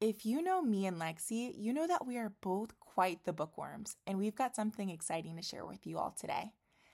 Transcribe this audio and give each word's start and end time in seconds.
If 0.00 0.26
you 0.26 0.42
know 0.42 0.60
me 0.60 0.86
and 0.86 1.00
Lexi, 1.00 1.54
you 1.56 1.72
know 1.72 1.86
that 1.86 2.06
we 2.06 2.18
are 2.18 2.32
both 2.40 2.78
quite 2.80 3.24
the 3.24 3.32
bookworms, 3.32 3.96
and 4.06 4.18
we've 4.18 4.34
got 4.34 4.56
something 4.56 4.90
exciting 4.90 5.36
to 5.36 5.42
share 5.42 5.64
with 5.64 5.86
you 5.86 5.98
all 5.98 6.10
today. 6.10 6.52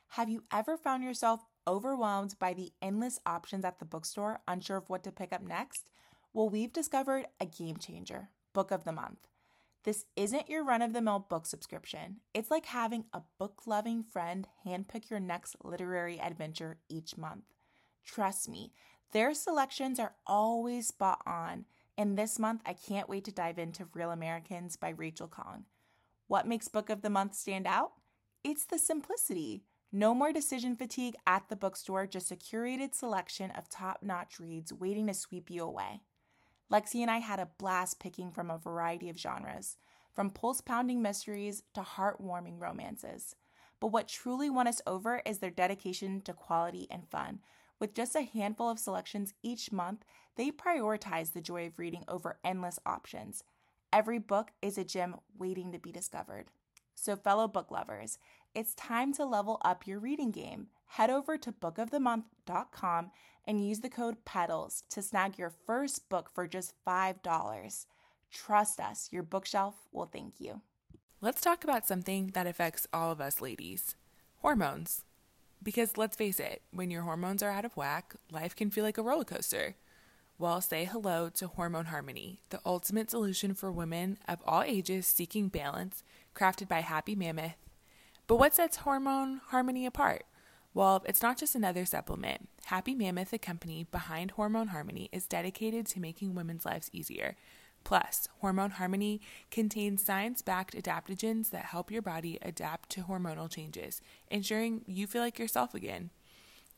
Have 0.08 0.28
you 0.28 0.44
ever 0.52 0.76
found 0.76 1.02
yourself 1.02 1.40
overwhelmed 1.66 2.38
by 2.38 2.52
the 2.52 2.72
endless 2.82 3.18
options 3.24 3.64
at 3.64 3.78
the 3.78 3.84
bookstore, 3.84 4.40
unsure 4.46 4.76
of 4.76 4.90
what 4.90 5.02
to 5.04 5.12
pick 5.12 5.32
up 5.32 5.42
next? 5.42 5.88
Well, 6.32 6.48
we've 6.48 6.72
discovered 6.72 7.26
a 7.40 7.46
game 7.46 7.78
changer 7.78 8.28
book 8.52 8.70
of 8.70 8.84
the 8.84 8.92
month. 8.92 9.26
This 9.84 10.04
isn't 10.14 10.50
your 10.50 10.62
run 10.62 10.82
of 10.82 10.92
the 10.92 11.00
mill 11.00 11.20
book 11.20 11.46
subscription. 11.46 12.16
It's 12.34 12.50
like 12.50 12.66
having 12.66 13.06
a 13.14 13.22
book 13.38 13.62
loving 13.66 14.02
friend 14.02 14.46
handpick 14.66 15.08
your 15.08 15.20
next 15.20 15.56
literary 15.64 16.20
adventure 16.20 16.78
each 16.88 17.16
month. 17.16 17.44
Trust 18.04 18.48
me, 18.48 18.72
their 19.12 19.32
selections 19.32 19.98
are 19.98 20.14
always 20.26 20.88
spot 20.88 21.22
on 21.26 21.64
and 22.00 22.16
this 22.16 22.38
month, 22.38 22.62
I 22.64 22.72
can't 22.72 23.10
wait 23.10 23.24
to 23.24 23.30
dive 23.30 23.58
into 23.58 23.86
Real 23.92 24.10
Americans 24.10 24.74
by 24.74 24.88
Rachel 24.88 25.28
Khong. 25.28 25.64
What 26.28 26.48
makes 26.48 26.66
Book 26.66 26.88
of 26.88 27.02
the 27.02 27.10
Month 27.10 27.34
stand 27.34 27.66
out? 27.66 27.92
It's 28.42 28.64
the 28.64 28.78
simplicity. 28.78 29.64
No 29.92 30.14
more 30.14 30.32
decision 30.32 30.76
fatigue 30.76 31.16
at 31.26 31.50
the 31.50 31.56
bookstore, 31.56 32.06
just 32.06 32.32
a 32.32 32.36
curated 32.36 32.94
selection 32.94 33.50
of 33.50 33.68
top 33.68 33.98
notch 34.00 34.40
reads 34.40 34.72
waiting 34.72 35.08
to 35.08 35.12
sweep 35.12 35.50
you 35.50 35.62
away. 35.62 36.00
Lexi 36.72 37.02
and 37.02 37.10
I 37.10 37.18
had 37.18 37.38
a 37.38 37.50
blast 37.58 38.00
picking 38.00 38.32
from 38.32 38.50
a 38.50 38.56
variety 38.56 39.10
of 39.10 39.18
genres, 39.18 39.76
from 40.14 40.30
pulse 40.30 40.62
pounding 40.62 41.02
mysteries 41.02 41.64
to 41.74 41.82
heartwarming 41.82 42.58
romances. 42.58 43.36
But 43.78 43.88
what 43.88 44.08
truly 44.08 44.48
won 44.48 44.66
us 44.66 44.80
over 44.86 45.20
is 45.26 45.40
their 45.40 45.50
dedication 45.50 46.22
to 46.22 46.32
quality 46.32 46.86
and 46.90 47.06
fun, 47.10 47.40
with 47.80 47.94
just 47.94 48.14
a 48.14 48.22
handful 48.22 48.68
of 48.68 48.78
selections 48.78 49.34
each 49.42 49.72
month, 49.72 50.04
they 50.36 50.50
prioritize 50.50 51.32
the 51.32 51.40
joy 51.40 51.66
of 51.66 51.78
reading 51.78 52.04
over 52.06 52.38
endless 52.44 52.78
options. 52.86 53.42
Every 53.92 54.18
book 54.18 54.52
is 54.62 54.78
a 54.78 54.84
gem 54.84 55.16
waiting 55.38 55.72
to 55.72 55.78
be 55.78 55.90
discovered. 55.90 56.46
So, 56.94 57.16
fellow 57.16 57.48
book 57.48 57.70
lovers, 57.70 58.18
it's 58.54 58.74
time 58.74 59.12
to 59.14 59.24
level 59.24 59.58
up 59.64 59.86
your 59.86 59.98
reading 59.98 60.30
game. 60.30 60.68
Head 60.86 61.08
over 61.08 61.38
to 61.38 61.52
bookofthemonth.com 61.52 63.10
and 63.46 63.66
use 63.66 63.80
the 63.80 63.88
code 63.88 64.24
PEDALS 64.24 64.82
to 64.90 65.02
snag 65.02 65.38
your 65.38 65.50
first 65.50 66.08
book 66.08 66.30
for 66.32 66.46
just 66.46 66.74
$5. 66.86 67.86
Trust 68.30 68.80
us, 68.80 69.08
your 69.10 69.22
bookshelf 69.22 69.74
will 69.92 70.06
thank 70.06 70.40
you. 70.40 70.60
Let's 71.20 71.40
talk 71.40 71.64
about 71.64 71.86
something 71.86 72.28
that 72.34 72.46
affects 72.46 72.86
all 72.92 73.10
of 73.10 73.20
us 73.20 73.40
ladies 73.40 73.96
hormones. 74.40 75.04
Because 75.62 75.98
let's 75.98 76.16
face 76.16 76.40
it, 76.40 76.62
when 76.72 76.90
your 76.90 77.02
hormones 77.02 77.42
are 77.42 77.50
out 77.50 77.64
of 77.64 77.76
whack, 77.76 78.14
life 78.30 78.56
can 78.56 78.70
feel 78.70 78.84
like 78.84 78.96
a 78.96 79.02
roller 79.02 79.24
coaster. 79.24 79.74
Well, 80.38 80.62
say 80.62 80.86
hello 80.86 81.28
to 81.34 81.48
Hormone 81.48 81.86
Harmony, 81.86 82.40
the 82.48 82.60
ultimate 82.64 83.10
solution 83.10 83.52
for 83.52 83.70
women 83.70 84.16
of 84.26 84.42
all 84.46 84.62
ages 84.62 85.06
seeking 85.06 85.48
balance, 85.48 86.02
crafted 86.34 86.66
by 86.66 86.80
Happy 86.80 87.14
Mammoth. 87.14 87.56
But 88.26 88.36
what 88.36 88.54
sets 88.54 88.78
Hormone 88.78 89.42
Harmony 89.48 89.84
apart? 89.84 90.24
Well, 90.72 91.02
it's 91.04 91.20
not 91.20 91.36
just 91.36 91.54
another 91.54 91.84
supplement. 91.84 92.48
Happy 92.66 92.94
Mammoth, 92.94 93.32
the 93.32 93.38
company 93.38 93.86
behind 93.90 94.30
Hormone 94.30 94.68
Harmony, 94.68 95.10
is 95.12 95.26
dedicated 95.26 95.84
to 95.88 96.00
making 96.00 96.34
women's 96.34 96.64
lives 96.64 96.88
easier 96.92 97.36
Plus, 97.84 98.28
Hormone 98.40 98.72
Harmony 98.72 99.20
contains 99.50 100.04
science 100.04 100.42
backed 100.42 100.74
adaptogens 100.74 101.50
that 101.50 101.66
help 101.66 101.90
your 101.90 102.02
body 102.02 102.38
adapt 102.42 102.90
to 102.90 103.02
hormonal 103.02 103.50
changes, 103.50 104.00
ensuring 104.30 104.82
you 104.86 105.06
feel 105.06 105.22
like 105.22 105.38
yourself 105.38 105.74
again. 105.74 106.10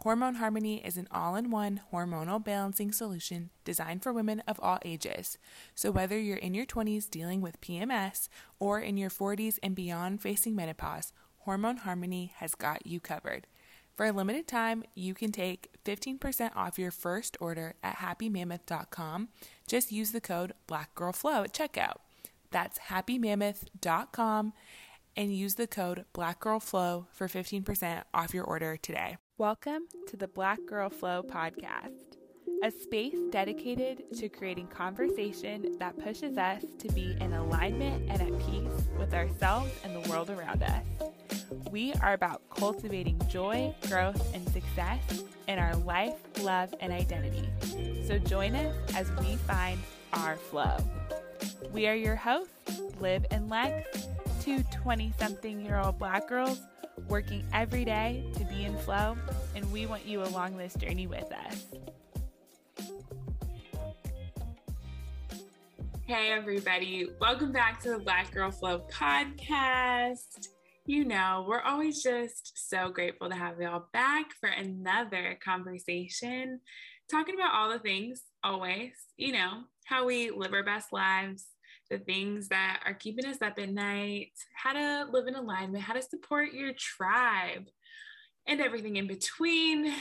Hormone 0.03 0.37
Harmony 0.37 0.85
is 0.85 0.97
an 0.97 1.07
all 1.13 1.37
in 1.37 1.51
one 1.51 1.81
hormonal 1.93 2.43
balancing 2.43 2.91
solution 2.91 3.51
designed 3.65 4.03
for 4.03 4.13
women 4.13 4.43
of 4.49 4.59
all 4.61 4.81
ages. 4.85 5.39
So, 5.77 5.93
whether 5.93 6.19
you're 6.19 6.39
in 6.39 6.55
your 6.55 6.67
20s 6.67 7.09
dealing 7.09 7.41
with 7.41 7.61
PMS 7.61 8.29
or 8.59 8.81
in 8.81 8.97
your 8.97 9.11
40s 9.11 9.61
and 9.63 9.77
beyond 9.77 10.21
facing 10.21 10.57
menopause, 10.57 11.13
Hormone 11.45 11.79
Harmony 11.79 12.33
has 12.37 12.57
got 12.57 12.85
you 12.85 12.99
covered. 12.99 13.47
For 13.95 14.07
a 14.07 14.13
limited 14.13 14.49
time, 14.49 14.85
you 14.95 15.13
can 15.15 15.33
take 15.33 15.69
15% 15.85 16.57
off 16.57 16.79
your 16.79 16.91
first 16.91 17.37
order 17.41 17.75
at 17.83 17.99
happymammoth.com. 17.99 19.29
Just 19.73 19.91
use 19.91 20.13
the 20.13 20.21
code 20.21 20.53
BlackGirlFlow 20.69 21.45
at 21.45 21.55
checkout. 21.55 21.97
That's 22.51 22.79
happymammoth.com 22.91 24.53
and 25.17 25.35
use 25.35 25.55
the 25.55 25.67
code 25.67 26.05
BlackGirlFlow 26.13 27.07
for 27.11 27.27
15% 27.27 28.03
off 28.13 28.35
your 28.35 28.45
order 28.45 28.77
today. 28.77 29.17
Welcome 29.39 29.85
to 30.09 30.19
the 30.19 30.29
Black 30.29 30.59
Girl 30.69 30.91
Flow 30.91 31.23
podcast, 31.23 32.12
a 32.63 32.71
space 32.71 33.17
dedicated 33.31 34.05
to 34.17 34.29
creating 34.29 34.69
conversation 34.69 35.77
that 35.81 35.99
pushes 35.99 36.39
us 36.39 36.63
to 36.79 36.87
be 36.93 37.17
in 37.21 37.33
alignment 37.33 38.09
and 38.09 38.23
at 38.23 38.39
peace 38.47 38.87
with 38.97 39.13
ourselves 39.15 39.73
and 39.83 39.97
the 39.97 40.09
world 40.09 40.31
around 40.31 40.63
us. 40.63 40.85
We 41.73 41.93
are 41.95 42.13
about 42.13 42.41
cultivating 42.51 43.21
joy, 43.29 43.75
growth, 43.89 44.33
and 44.33 44.49
success 44.51 45.25
in 45.49 45.59
our 45.59 45.75
life, 45.75 46.15
love, 46.41 46.73
and 46.81 46.93
identity. 46.93 47.49
So 48.07 48.19
join 48.19 48.55
us 48.55 48.77
as 48.95 49.11
we 49.19 49.35
find 49.39 49.81
our 50.13 50.37
flow. 50.37 50.77
We 51.73 51.89
are 51.89 51.97
your 51.97 52.17
hosts, 52.17 52.81
Liv 53.01 53.27
and 53.33 53.51
Lex, 53.51 54.07
two 54.41 54.63
20 54.83 55.13
something 55.19 55.61
year 55.61 55.81
old 55.81 55.99
black 55.99 56.29
girls 56.29 56.61
working 57.09 57.45
every 57.53 57.85
day 57.85 58.25
to 58.35 58.45
be 58.45 58.65
in 58.65 58.77
flow, 58.79 59.17
and 59.57 59.71
we 59.73 59.87
want 59.87 60.07
you 60.07 60.23
along 60.23 60.57
this 60.57 60.75
journey 60.75 61.09
with 61.09 61.31
us. 61.33 61.67
Hey, 66.13 66.31
everybody. 66.31 67.09
Welcome 67.23 67.53
back 67.53 67.81
to 67.85 67.93
the 67.93 67.99
Black 67.99 68.35
Girl 68.35 68.51
Flow 68.51 68.81
podcast 68.93 70.51
you 70.85 71.05
know, 71.05 71.45
we're 71.49 71.63
always 71.63 72.03
just 72.03 72.69
so 72.69 72.91
grateful 72.91 73.31
to 73.31 73.37
have 73.37 73.61
y'all 73.61 73.87
back 73.93 74.33
for 74.41 74.49
another 74.49 75.39
conversation, 75.43 76.61
talking 77.11 77.37
about 77.37 77.55
all 77.55 77.71
the 77.71 77.79
things, 77.79 78.25
always, 78.43 78.91
you 79.17 79.33
know, 79.33 79.63
how 79.87 80.05
we 80.05 80.31
live 80.31 80.53
our 80.53 80.65
best 80.65 80.93
lives, 80.93 81.47
the 81.89 81.99
things 81.99 82.49
that 82.49 82.81
are 82.85 82.95
keeping 82.95 83.27
us 83.27 83.41
up 83.41 83.59
at 83.59 83.71
night, 83.71 84.33
how 84.55 84.73
to 84.73 85.11
live 85.13 85.29
in 85.29 85.37
alignment, 85.37 85.85
how 85.85 85.95
to 85.95 86.03
support 86.03 86.53
your 86.53 86.73
tribe, 86.77 87.69
and 88.49 88.61
everything 88.61 88.97
in 88.97 89.07
between. 89.07 89.95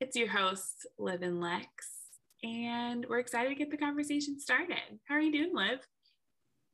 It's 0.00 0.16
your 0.16 0.28
host, 0.28 0.86
Liv 0.98 1.22
and 1.22 1.40
Lex, 1.40 1.93
and 2.44 3.06
we're 3.08 3.18
excited 3.18 3.48
to 3.48 3.54
get 3.54 3.70
the 3.70 3.76
conversation 3.76 4.38
started. 4.38 5.00
How 5.08 5.14
are 5.14 5.20
you 5.20 5.32
doing, 5.32 5.54
Liv? 5.54 5.80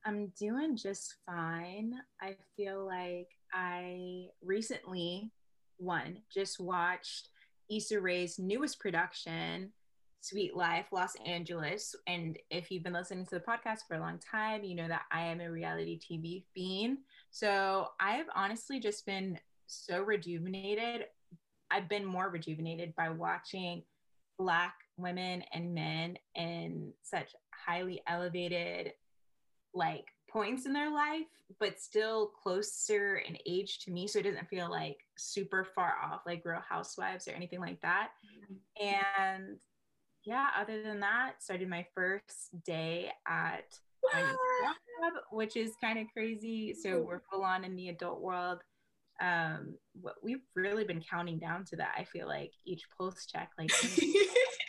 I'm 0.05 0.33
doing 0.39 0.77
just 0.77 1.15
fine. 1.25 1.95
I 2.21 2.37
feel 2.57 2.85
like 2.85 3.29
I 3.53 4.27
recently, 4.43 5.31
one, 5.77 6.19
just 6.33 6.59
watched 6.59 7.29
Issa 7.71 8.01
Rae's 8.01 8.39
newest 8.39 8.81
production, 8.81 9.73
Sweet 10.21 10.57
Life 10.57 10.87
Los 10.91 11.15
Angeles. 11.25 11.95
And 12.09 12.37
if 12.51 12.71
you've 12.71 12.83
been 12.83 12.93
listening 12.93 13.27
to 13.27 13.37
the 13.37 13.41
podcast 13.41 13.81
for 13.87 13.95
a 13.95 14.01
long 14.01 14.19
time, 14.19 14.65
you 14.65 14.75
know 14.75 14.89
that 14.89 15.03
I 15.13 15.23
am 15.27 15.41
a 15.41 15.51
reality 15.51 16.01
TV 16.01 16.45
fiend. 16.53 16.99
So 17.31 17.89
I 18.01 18.13
have 18.13 18.27
honestly 18.35 18.81
just 18.81 19.07
been 19.07 19.39
so 19.67 20.01
rejuvenated. 20.03 21.05
I've 21.71 21.89
been 21.89 22.05
more 22.05 22.29
rejuvenated 22.29 22.97
by 22.97 23.11
watching 23.11 23.85
Black 24.37 24.75
women 25.01 25.43
and 25.53 25.75
men 25.75 26.17
in 26.35 26.93
such 27.03 27.35
highly 27.53 28.03
elevated 28.07 28.93
like 29.75 30.07
points 30.31 30.67
in 30.67 30.73
their 30.73 30.93
life, 30.93 31.27
but 31.59 31.81
still 31.81 32.29
closer 32.43 33.17
in 33.17 33.37
age 33.47 33.81
to 33.81 33.91
me. 33.91 34.07
So 34.07 34.19
it 34.19 34.23
doesn't 34.23 34.49
feel 34.49 34.71
like 34.71 34.99
super 35.17 35.65
far 35.65 35.95
off, 36.03 36.23
like 36.27 36.45
Real 36.45 36.63
Housewives 36.69 37.27
or 37.29 37.33
anything 37.33 37.61
like 37.61 37.81
that. 37.83 38.11
Mm-hmm. 38.25 38.87
And 38.87 39.57
yeah, 40.25 40.49
other 40.59 40.83
than 40.83 41.01
that, 41.01 41.43
started 41.43 41.69
my 41.69 41.87
first 41.95 42.63
day 42.65 43.11
at 43.27 43.65
job, 44.13 45.15
which 45.31 45.57
is 45.57 45.73
kind 45.81 45.99
of 45.99 46.07
crazy. 46.13 46.75
So 46.75 47.01
we're 47.01 47.23
full 47.31 47.43
on 47.43 47.65
in 47.65 47.77
the 47.77 47.89
adult 47.89 48.21
world. 48.21 48.61
Um, 49.21 49.75
what 50.01 50.15
we've 50.23 50.43
really 50.57 50.85
been 50.85 51.03
counting 51.03 51.39
down 51.39 51.65
to 51.67 51.77
that. 51.77 51.95
I 51.99 52.05
feel 52.05 52.27
like 52.27 52.53
each 52.65 52.85
pulse 52.97 53.27
check, 53.27 53.51
like, 53.59 53.71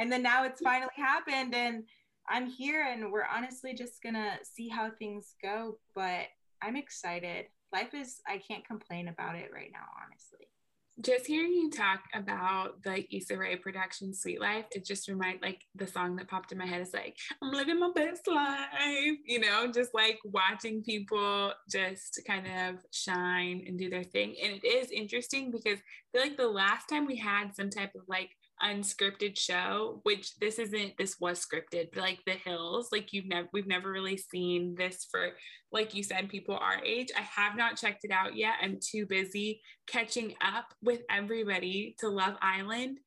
and 0.00 0.10
then 0.10 0.22
now 0.22 0.44
it's 0.44 0.60
finally 0.60 0.90
happened, 0.96 1.54
and 1.54 1.84
I'm 2.28 2.46
here 2.46 2.86
and 2.90 3.12
we're 3.12 3.26
honestly 3.32 3.74
just 3.74 4.02
gonna 4.02 4.38
see 4.42 4.68
how 4.68 4.90
things 4.98 5.34
go. 5.42 5.78
But 5.94 6.26
I'm 6.62 6.76
excited. 6.76 7.46
Life 7.72 7.94
is, 7.94 8.20
I 8.26 8.38
can't 8.38 8.66
complain 8.66 9.08
about 9.08 9.36
it 9.36 9.50
right 9.52 9.70
now, 9.72 9.86
honestly. 10.02 10.46
Just 11.02 11.26
hearing 11.26 11.52
you 11.52 11.70
talk 11.70 12.00
about 12.14 12.82
the 12.82 13.06
Issa 13.14 13.36
Rae 13.36 13.56
production 13.56 14.12
Sweet 14.12 14.40
Life, 14.40 14.66
it 14.72 14.84
just 14.84 15.08
remind 15.08 15.40
like 15.40 15.62
the 15.74 15.86
song 15.86 16.16
that 16.16 16.28
popped 16.28 16.52
in 16.52 16.58
my 16.58 16.66
head 16.66 16.82
is 16.82 16.92
like, 16.92 17.16
I'm 17.42 17.52
living 17.52 17.80
my 17.80 17.90
best 17.94 18.26
life, 18.26 19.16
you 19.24 19.40
know, 19.40 19.70
just 19.72 19.94
like 19.94 20.18
watching 20.24 20.82
people 20.82 21.52
just 21.70 22.20
kind 22.26 22.46
of 22.46 22.84
shine 22.92 23.64
and 23.66 23.78
do 23.78 23.88
their 23.88 24.04
thing. 24.04 24.36
And 24.42 24.60
it 24.62 24.66
is 24.66 24.90
interesting 24.90 25.50
because 25.50 25.78
I 25.78 26.18
feel 26.18 26.22
like 26.22 26.36
the 26.36 26.48
last 26.48 26.88
time 26.88 27.06
we 27.06 27.16
had 27.16 27.54
some 27.54 27.70
type 27.70 27.92
of 27.94 28.02
like 28.06 28.30
unscripted 28.62 29.38
show, 29.38 30.00
which 30.02 30.34
this 30.36 30.58
isn't, 30.58 30.92
this 30.98 31.16
was 31.20 31.44
scripted, 31.44 31.88
but 31.92 32.02
like 32.02 32.20
The 32.26 32.32
Hills, 32.32 32.88
like 32.92 33.12
you've 33.12 33.26
never, 33.26 33.48
we've 33.52 33.66
never 33.66 33.90
really 33.90 34.16
seen 34.16 34.74
this 34.76 35.06
for, 35.10 35.30
like 35.72 35.94
you 35.94 36.02
said, 36.02 36.28
people 36.28 36.56
our 36.56 36.82
age. 36.84 37.08
I 37.16 37.22
have 37.22 37.56
not 37.56 37.76
checked 37.76 38.04
it 38.04 38.10
out 38.10 38.36
yet. 38.36 38.54
I'm 38.62 38.78
too 38.80 39.06
busy 39.06 39.60
catching 39.86 40.34
up 40.40 40.66
with 40.82 41.00
everybody 41.10 41.96
to 42.00 42.08
Love 42.08 42.36
Island. 42.42 42.98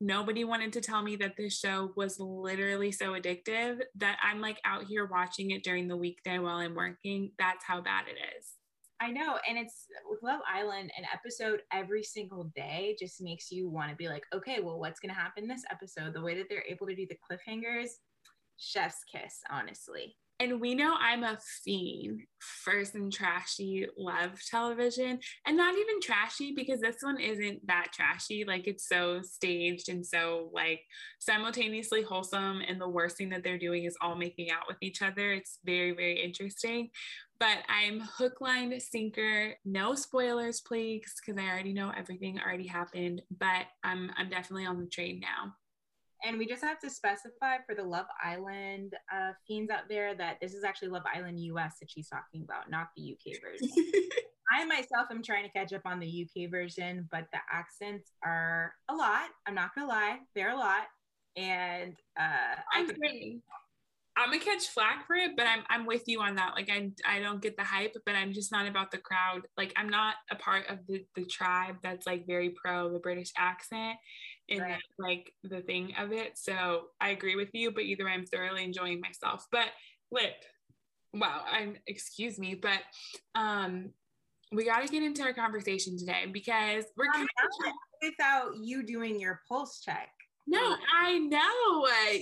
Nobody 0.00 0.44
wanted 0.44 0.72
to 0.74 0.80
tell 0.80 1.02
me 1.02 1.16
that 1.16 1.34
this 1.36 1.58
show 1.58 1.92
was 1.96 2.18
literally 2.18 2.90
so 2.90 3.12
addictive 3.12 3.80
that 3.96 4.18
I'm 4.22 4.40
like 4.40 4.58
out 4.64 4.84
here 4.84 5.06
watching 5.06 5.50
it 5.50 5.62
during 5.62 5.88
the 5.88 5.96
weekday 5.96 6.38
while 6.38 6.56
I'm 6.56 6.74
working. 6.74 7.32
That's 7.38 7.64
how 7.64 7.82
bad 7.82 8.04
it 8.08 8.18
is. 8.38 8.59
I 9.00 9.10
know. 9.10 9.38
And 9.48 9.56
it's 9.56 9.86
with 10.08 10.22
Love 10.22 10.40
Island, 10.46 10.92
an 10.96 11.04
episode 11.12 11.62
every 11.72 12.02
single 12.02 12.52
day 12.54 12.96
just 12.98 13.22
makes 13.22 13.50
you 13.50 13.68
want 13.68 13.90
to 13.90 13.96
be 13.96 14.08
like, 14.08 14.24
okay, 14.34 14.60
well, 14.60 14.78
what's 14.78 15.00
going 15.00 15.14
to 15.14 15.18
happen 15.18 15.48
this 15.48 15.64
episode? 15.70 16.12
The 16.12 16.20
way 16.20 16.36
that 16.36 16.46
they're 16.50 16.64
able 16.68 16.86
to 16.86 16.94
do 16.94 17.06
the 17.08 17.16
cliffhangers, 17.16 17.88
chef's 18.58 19.02
kiss, 19.10 19.40
honestly. 19.50 20.16
And 20.40 20.58
we 20.58 20.74
know 20.74 20.94
I'm 20.98 21.22
a 21.22 21.38
fiend 21.64 22.22
for 22.38 22.82
some 22.86 23.10
trashy 23.10 23.86
love 23.98 24.40
television 24.50 25.20
and 25.46 25.56
not 25.56 25.74
even 25.74 26.00
trashy 26.00 26.54
because 26.56 26.80
this 26.80 26.96
one 27.02 27.20
isn't 27.20 27.66
that 27.66 27.88
trashy. 27.92 28.46
Like 28.46 28.66
it's 28.66 28.88
so 28.88 29.20
staged 29.22 29.90
and 29.90 30.04
so 30.04 30.50
like 30.54 30.80
simultaneously 31.18 32.00
wholesome. 32.02 32.62
And 32.66 32.80
the 32.80 32.88
worst 32.88 33.18
thing 33.18 33.28
that 33.28 33.44
they're 33.44 33.58
doing 33.58 33.84
is 33.84 33.98
all 34.00 34.16
making 34.16 34.50
out 34.50 34.64
with 34.66 34.78
each 34.80 35.02
other. 35.02 35.30
It's 35.32 35.58
very, 35.66 35.92
very 35.92 36.24
interesting. 36.24 36.88
But 37.38 37.58
I'm 37.68 38.00
hook, 38.00 38.40
line, 38.40 38.78
sinker. 38.80 39.54
No 39.66 39.94
spoilers, 39.94 40.62
please, 40.62 41.12
because 41.20 41.38
I 41.38 41.48
already 41.48 41.74
know 41.74 41.92
everything 41.94 42.40
already 42.40 42.66
happened. 42.66 43.20
But 43.38 43.66
I'm 43.84 44.10
I'm 44.16 44.30
definitely 44.30 44.66
on 44.66 44.80
the 44.80 44.86
train 44.86 45.20
now. 45.20 45.52
And 46.24 46.38
we 46.38 46.46
just 46.46 46.62
have 46.62 46.78
to 46.80 46.90
specify 46.90 47.56
for 47.66 47.74
the 47.74 47.82
Love 47.82 48.06
Island 48.22 48.94
uh, 49.14 49.32
fiends 49.46 49.70
out 49.70 49.88
there 49.88 50.14
that 50.16 50.36
this 50.40 50.54
is 50.54 50.64
actually 50.64 50.88
Love 50.88 51.04
Island 51.14 51.40
US 51.40 51.76
that 51.80 51.90
she's 51.90 52.08
talking 52.08 52.42
about, 52.42 52.70
not 52.70 52.88
the 52.96 53.14
UK 53.14 53.40
version. 53.42 53.70
I 54.52 54.64
myself 54.64 55.06
am 55.10 55.22
trying 55.22 55.44
to 55.44 55.50
catch 55.50 55.72
up 55.72 55.82
on 55.84 56.00
the 56.00 56.26
UK 56.26 56.50
version, 56.50 57.08
but 57.10 57.26
the 57.32 57.38
accents 57.50 58.12
are 58.24 58.74
a 58.88 58.94
lot. 58.94 59.28
I'm 59.46 59.54
not 59.54 59.74
gonna 59.74 59.86
lie, 59.86 60.18
they're 60.34 60.50
a 60.50 60.56
lot. 60.56 60.86
And 61.36 61.94
uh, 62.18 62.56
I'm 62.74 62.90
I'm 64.16 64.30
gonna 64.30 64.44
catch 64.44 64.68
flack 64.68 65.06
for 65.06 65.16
it, 65.16 65.30
but 65.36 65.46
I'm 65.46 65.62
I'm 65.70 65.86
with 65.86 66.02
you 66.06 66.20
on 66.20 66.34
that. 66.34 66.52
Like 66.54 66.68
I 66.70 66.90
I 67.06 67.20
don't 67.20 67.40
get 67.40 67.56
the 67.56 67.64
hype, 67.64 67.96
but 68.04 68.14
I'm 68.14 68.32
just 68.32 68.52
not 68.52 68.66
about 68.66 68.90
the 68.90 68.98
crowd. 68.98 69.42
Like 69.56 69.72
I'm 69.76 69.88
not 69.88 70.16
a 70.30 70.36
part 70.36 70.68
of 70.68 70.78
the 70.86 71.04
the 71.16 71.24
tribe 71.24 71.76
that's 71.82 72.06
like 72.06 72.26
very 72.26 72.50
pro 72.50 72.92
the 72.92 72.98
British 72.98 73.32
accent 73.38 73.96
and 74.50 74.60
right. 74.60 74.80
like 74.98 75.32
the 75.44 75.60
thing 75.60 75.92
of 75.98 76.12
it. 76.12 76.36
So 76.36 76.86
I 77.00 77.10
agree 77.10 77.36
with 77.36 77.50
you, 77.52 77.70
but 77.70 77.84
either 77.84 78.04
way, 78.04 78.12
I'm 78.12 78.26
thoroughly 78.26 78.64
enjoying 78.64 79.00
myself. 79.00 79.46
But 79.50 79.66
lip, 80.10 80.34
wow, 81.14 81.42
I'm 81.50 81.76
excuse 81.86 82.38
me, 82.38 82.54
but 82.54 82.80
um 83.34 83.90
we 84.52 84.64
got 84.64 84.82
to 84.82 84.88
get 84.88 85.02
into 85.02 85.22
our 85.22 85.32
conversation 85.32 85.96
today 85.96 86.26
because 86.30 86.84
we're 86.96 87.06
um, 87.14 87.26
without 88.02 88.56
you 88.60 88.82
doing 88.82 89.20
your 89.20 89.42
pulse 89.48 89.80
check. 89.80 90.08
No, 90.50 90.76
I 90.92 91.18
know. 91.18 91.86
Uh, 91.86 92.12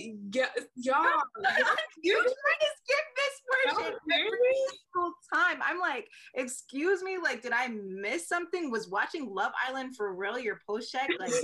y'all, 0.75 1.03
you're 2.03 2.21
trying 2.21 2.59
to 2.59 2.69
skip 2.77 3.05
this 3.15 3.73
portion 3.73 3.93
every 4.13 4.55
single 4.69 5.13
time. 5.33 5.59
I'm 5.63 5.79
like, 5.79 6.07
excuse 6.35 7.01
me, 7.01 7.17
like, 7.17 7.41
did 7.41 7.53
I 7.53 7.69
miss 7.69 8.27
something? 8.27 8.69
Was 8.69 8.87
watching 8.87 9.33
Love 9.33 9.51
Island 9.67 9.95
for 9.95 10.13
real? 10.13 10.37
Your 10.37 10.61
pulse 10.67 10.91
check, 10.91 11.09
like, 11.19 11.29
that's, 11.31 11.41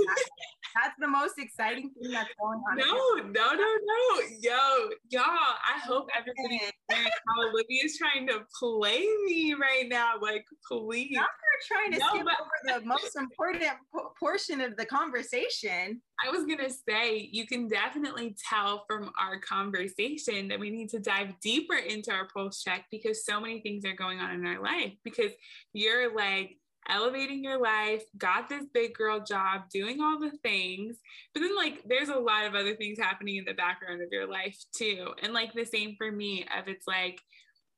that's, 0.76 0.96
the 1.00 1.08
most 1.08 1.40
exciting 1.40 1.90
thing 1.90 2.12
that's 2.12 2.30
going 2.40 2.60
on. 2.60 2.78
No, 2.78 3.32
no, 3.32 3.54
no, 3.56 3.56
no, 3.56 4.22
yo, 4.40 4.90
y'all. 5.10 5.24
I 5.24 5.80
hope 5.84 6.08
everybody 6.16 6.62
how 6.92 7.50
Olivia's 7.50 7.98
trying 7.98 8.28
to 8.28 8.42
play 8.60 9.06
me 9.26 9.54
right 9.54 9.88
now. 9.88 10.14
Like, 10.22 10.46
please. 10.68 11.12
Now 11.14 11.22
we're 11.22 11.78
trying 11.78 11.92
to 11.94 12.00
no, 12.00 12.08
skip 12.10 12.26
but- 12.26 12.40
over 12.40 12.80
the 12.80 12.86
most 12.86 13.16
important 13.16 13.64
po- 13.94 14.14
portion 14.20 14.62
of 14.62 14.78
the 14.78 14.86
conversation. 14.86 16.02
I 16.26 16.30
was 16.30 16.46
gonna 16.46 16.70
say, 16.70 17.30
you 17.32 17.46
can 17.46 17.68
definitely 17.68 18.36
tell 18.50 18.86
from 18.88 19.12
our 19.20 19.40
conversation 19.40 20.48
that 20.48 20.60
we 20.60 20.70
need 20.70 20.90
to 20.90 21.00
dive 21.00 21.40
deeper 21.42 21.76
into 21.76 22.12
our 22.12 22.28
pulse 22.34 22.62
check 22.64 22.86
because 22.92 23.26
so 23.26 23.40
many 23.42 23.62
things 23.62 23.84
are 23.86 23.96
going 23.96 24.20
on 24.20 24.32
in 24.32 24.46
our 24.46 24.62
life. 24.62 24.94
Because 25.04 25.32
you're 25.74 26.16
like 26.16 26.58
elevating 26.90 27.44
your 27.44 27.60
life, 27.60 28.04
got 28.18 28.50
this 28.50 28.66
big 28.74 28.94
girl 28.94 29.20
job, 29.20 29.64
doing 29.72 30.02
all 30.02 30.20
the 30.20 30.32
things. 30.44 30.98
But 31.34 31.42
then, 31.42 31.56
like, 31.56 31.84
there's 31.88 32.10
a 32.10 32.20
lot 32.20 32.46
of 32.46 32.56
other 32.56 32.76
things 32.76 33.00
happening 33.00 33.38
in 33.38 33.46
the 33.46 33.54
background 33.54 34.02
of 34.02 34.10
your 34.12 34.28
life 34.28 34.58
too. 34.76 35.14
And 35.22 35.34
like 35.34 35.54
the 35.54 35.66
same 35.66 35.96
for 35.98 36.12
me, 36.12 36.46
of 36.58 36.68
it's 36.68 36.88
like, 36.88 37.20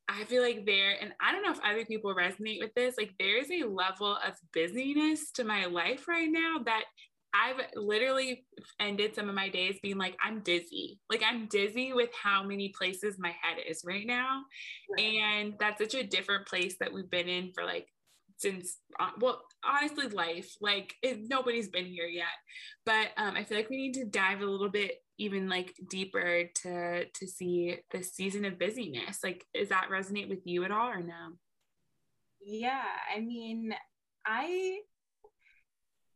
I 0.09 0.23
feel 0.23 0.41
like 0.41 0.65
there, 0.65 0.95
and 1.01 1.11
I 1.21 1.31
don't 1.31 1.43
know 1.43 1.51
if 1.51 1.59
other 1.65 1.85
people 1.85 2.15
resonate 2.15 2.59
with 2.59 2.73
this, 2.75 2.95
like, 2.97 3.11
there's 3.19 3.51
a 3.51 3.67
level 3.67 4.15
of 4.15 4.33
busyness 4.53 5.31
to 5.33 5.43
my 5.43 5.65
life 5.65 6.07
right 6.07 6.29
now 6.31 6.59
that 6.65 6.83
I've 7.33 7.61
literally 7.75 8.45
ended 8.79 9.13
some 9.13 9.27
of 9.29 9.35
my 9.35 9.49
days 9.49 9.77
being 9.83 9.97
like, 9.97 10.15
I'm 10.23 10.39
dizzy. 10.41 10.99
Like, 11.09 11.23
I'm 11.25 11.47
dizzy 11.47 11.91
with 11.93 12.09
how 12.13 12.41
many 12.41 12.69
places 12.69 13.17
my 13.19 13.35
head 13.41 13.57
is 13.67 13.83
right 13.85 14.07
now. 14.07 14.43
Right. 14.89 15.03
And 15.03 15.53
that's 15.59 15.81
such 15.81 15.93
a 15.93 16.07
different 16.07 16.47
place 16.47 16.77
that 16.79 16.91
we've 16.91 17.09
been 17.09 17.27
in 17.27 17.51
for 17.53 17.65
like 17.65 17.87
since 18.37 18.77
uh, 18.99 19.09
well 19.19 19.41
honestly 19.65 20.07
life 20.09 20.55
like 20.61 20.93
it, 21.01 21.19
nobody's 21.29 21.69
been 21.69 21.85
here 21.85 22.07
yet 22.07 22.25
but 22.85 23.09
um, 23.17 23.35
i 23.35 23.43
feel 23.43 23.57
like 23.57 23.69
we 23.69 23.77
need 23.77 23.93
to 23.93 24.05
dive 24.05 24.41
a 24.41 24.45
little 24.45 24.69
bit 24.69 25.03
even 25.17 25.49
like 25.49 25.73
deeper 25.89 26.43
to 26.53 27.05
to 27.05 27.27
see 27.27 27.77
the 27.91 28.03
season 28.03 28.45
of 28.45 28.59
busyness 28.59 29.19
like 29.23 29.45
does 29.53 29.69
that 29.69 29.89
resonate 29.91 30.29
with 30.29 30.45
you 30.45 30.63
at 30.63 30.71
all 30.71 30.87
or 30.87 31.01
no 31.01 31.33
yeah 32.41 32.83
i 33.15 33.19
mean 33.19 33.73
i 34.25 34.79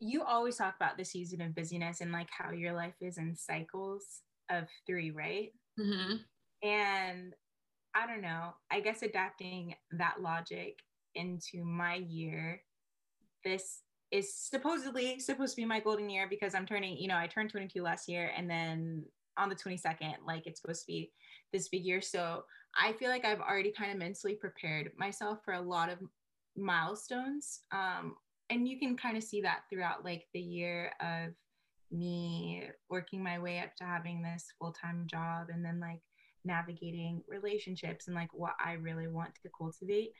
you 0.01 0.24
always 0.24 0.57
talk 0.57 0.75
about 0.75 0.97
the 0.97 1.06
season 1.06 1.41
of 1.41 1.56
busyness 1.56 2.01
and 2.01 2.12
like 2.12 2.29
how 2.35 2.51
your 2.51 2.74
life 2.74 2.95
is 3.01 3.19
in 3.19 3.35
cycles 3.35 4.21
of 4.50 4.67
three, 4.88 5.12
right? 5.12 5.50
Mm-hmm. 5.79 6.15
And 6.67 7.33
I 7.95 8.07
don't 8.07 8.21
know, 8.21 8.53
I 8.71 8.79
guess 8.79 9.03
adapting 9.03 9.75
that 9.91 10.21
logic 10.21 10.79
into 11.15 11.63
my 11.63 11.95
year, 11.95 12.61
this 13.43 13.81
is 14.11 14.33
supposedly 14.33 15.19
supposed 15.19 15.55
to 15.55 15.61
be 15.61 15.65
my 15.65 15.79
golden 15.79 16.09
year 16.09 16.27
because 16.29 16.53
I'm 16.53 16.65
turning, 16.65 16.97
you 16.97 17.07
know, 17.07 17.17
I 17.17 17.27
turned 17.27 17.49
22 17.49 17.81
last 17.81 18.09
year 18.09 18.31
and 18.35 18.49
then 18.49 19.05
on 19.37 19.49
the 19.49 19.55
22nd, 19.55 20.15
like 20.27 20.45
it's 20.45 20.61
supposed 20.61 20.81
to 20.81 20.87
be 20.87 21.11
this 21.53 21.69
big 21.69 21.85
year. 21.85 22.01
So 22.01 22.43
I 22.75 22.93
feel 22.93 23.09
like 23.09 23.25
I've 23.25 23.39
already 23.39 23.71
kind 23.71 23.91
of 23.91 23.97
mentally 23.97 24.36
prepared 24.36 24.91
myself 24.97 25.39
for 25.43 25.53
a 25.53 25.62
lot 25.62 25.89
of 25.89 26.00
milestones 26.57 27.62
um, 27.71 28.15
and 28.50 28.67
you 28.67 28.77
can 28.77 28.97
kind 28.97 29.15
of 29.15 29.24
see 29.24 29.41
that 29.41 29.62
throughout 29.69 30.03
like 30.03 30.27
the 30.33 30.41
year 30.41 30.91
of 31.00 31.33
me 31.89 32.63
working 32.89 33.24
my 33.24 33.39
way 33.39 33.59
up 33.59 33.75
to 33.77 33.83
having 33.83 34.21
this 34.21 34.45
full-time 34.59 35.07
job 35.07 35.47
and 35.51 35.63
then 35.63 35.79
like 35.79 36.01
navigating 36.43 37.24
relationships 37.27 38.07
and 38.07 38.15
like 38.15 38.29
what 38.33 38.53
I 38.63 38.74
really 38.74 39.07
want 39.07 39.33
to 39.36 39.50
cultivate 39.57 40.12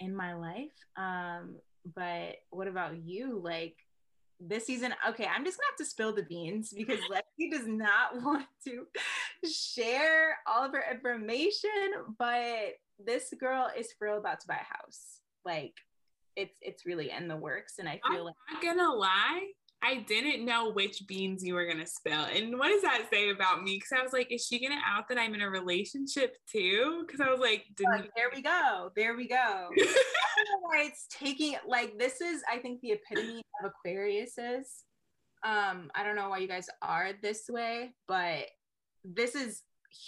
in 0.00 0.14
my 0.14 0.34
life. 0.34 0.72
Um, 0.96 1.56
but 1.94 2.36
what 2.50 2.68
about 2.68 2.98
you? 3.04 3.40
Like 3.42 3.76
this 4.40 4.66
season, 4.66 4.94
okay, 5.08 5.26
I'm 5.26 5.44
just 5.44 5.58
gonna 5.58 5.70
have 5.70 5.78
to 5.78 5.84
spill 5.84 6.14
the 6.14 6.22
beans 6.22 6.72
because 6.76 7.00
Lexi 7.10 7.50
does 7.50 7.66
not 7.66 8.14
want 8.22 8.46
to 8.64 8.86
share 9.48 10.38
all 10.46 10.64
of 10.64 10.72
her 10.72 10.84
information, 10.90 11.70
but 12.18 12.74
this 13.04 13.32
girl 13.38 13.70
is 13.76 13.92
for 13.98 14.08
real 14.08 14.18
about 14.18 14.40
to 14.40 14.46
buy 14.46 14.56
a 14.56 14.76
house. 14.76 15.20
Like 15.44 15.74
it's 16.34 16.58
it's 16.60 16.84
really 16.84 17.10
in 17.10 17.28
the 17.28 17.36
works 17.36 17.78
and 17.78 17.88
i 17.88 17.98
feel 18.10 18.24
like. 18.24 18.34
I'm 18.48 18.54
like 18.56 18.64
not 18.64 18.76
gonna 18.76 18.94
lie 18.94 19.46
I 19.82 19.96
didn't 20.08 20.44
know 20.44 20.70
which 20.70 21.06
beans 21.06 21.44
you 21.44 21.54
were 21.54 21.66
gonna 21.66 21.86
spill. 21.86 22.24
And 22.24 22.58
what 22.58 22.68
does 22.68 22.82
that 22.82 23.06
say 23.12 23.30
about 23.30 23.62
me? 23.62 23.76
Because 23.76 23.92
I 23.98 24.02
was 24.02 24.12
like, 24.12 24.32
is 24.32 24.46
she 24.46 24.60
gonna 24.60 24.80
out 24.86 25.08
that 25.08 25.18
I'm 25.18 25.34
in 25.34 25.42
a 25.42 25.50
relationship 25.50 26.36
too? 26.50 27.04
Because 27.06 27.20
I 27.20 27.30
was 27.30 27.40
like, 27.40 27.64
oh, 27.86 28.02
there 28.16 28.30
we 28.34 28.42
go, 28.42 28.90
there 28.96 29.16
we 29.16 29.28
go. 29.28 29.68
why 30.60 30.84
it's 30.84 31.06
taking 31.08 31.56
like 31.66 31.98
this 31.98 32.20
is 32.20 32.42
I 32.50 32.58
think 32.58 32.80
the 32.80 32.92
epitome 32.92 33.42
of 33.62 33.70
Aquarius 33.70 34.38
is. 34.38 34.84
Um, 35.44 35.90
I 35.94 36.02
don't 36.02 36.16
know 36.16 36.30
why 36.30 36.38
you 36.38 36.48
guys 36.48 36.68
are 36.82 37.10
this 37.22 37.44
way, 37.48 37.94
but 38.08 38.46
this 39.04 39.34
is 39.34 39.62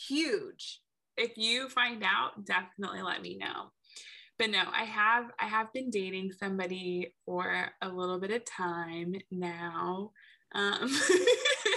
huge. 0.09 0.81
If 1.17 1.37
you 1.37 1.69
find 1.69 2.03
out, 2.03 2.45
definitely 2.45 3.03
let 3.03 3.23
me 3.23 3.37
know 3.37 3.71
but 4.39 4.51
no 4.51 4.63
i 4.73 4.85
have 4.85 5.25
i 5.41 5.47
have 5.47 5.73
been 5.73 5.91
dating 5.91 6.31
somebody 6.33 7.13
for 7.25 7.71
a 7.83 7.89
little 7.89 8.21
bit 8.21 8.31
of 8.31 8.45
time 8.45 9.15
now 9.31 10.11
um, 10.55 10.91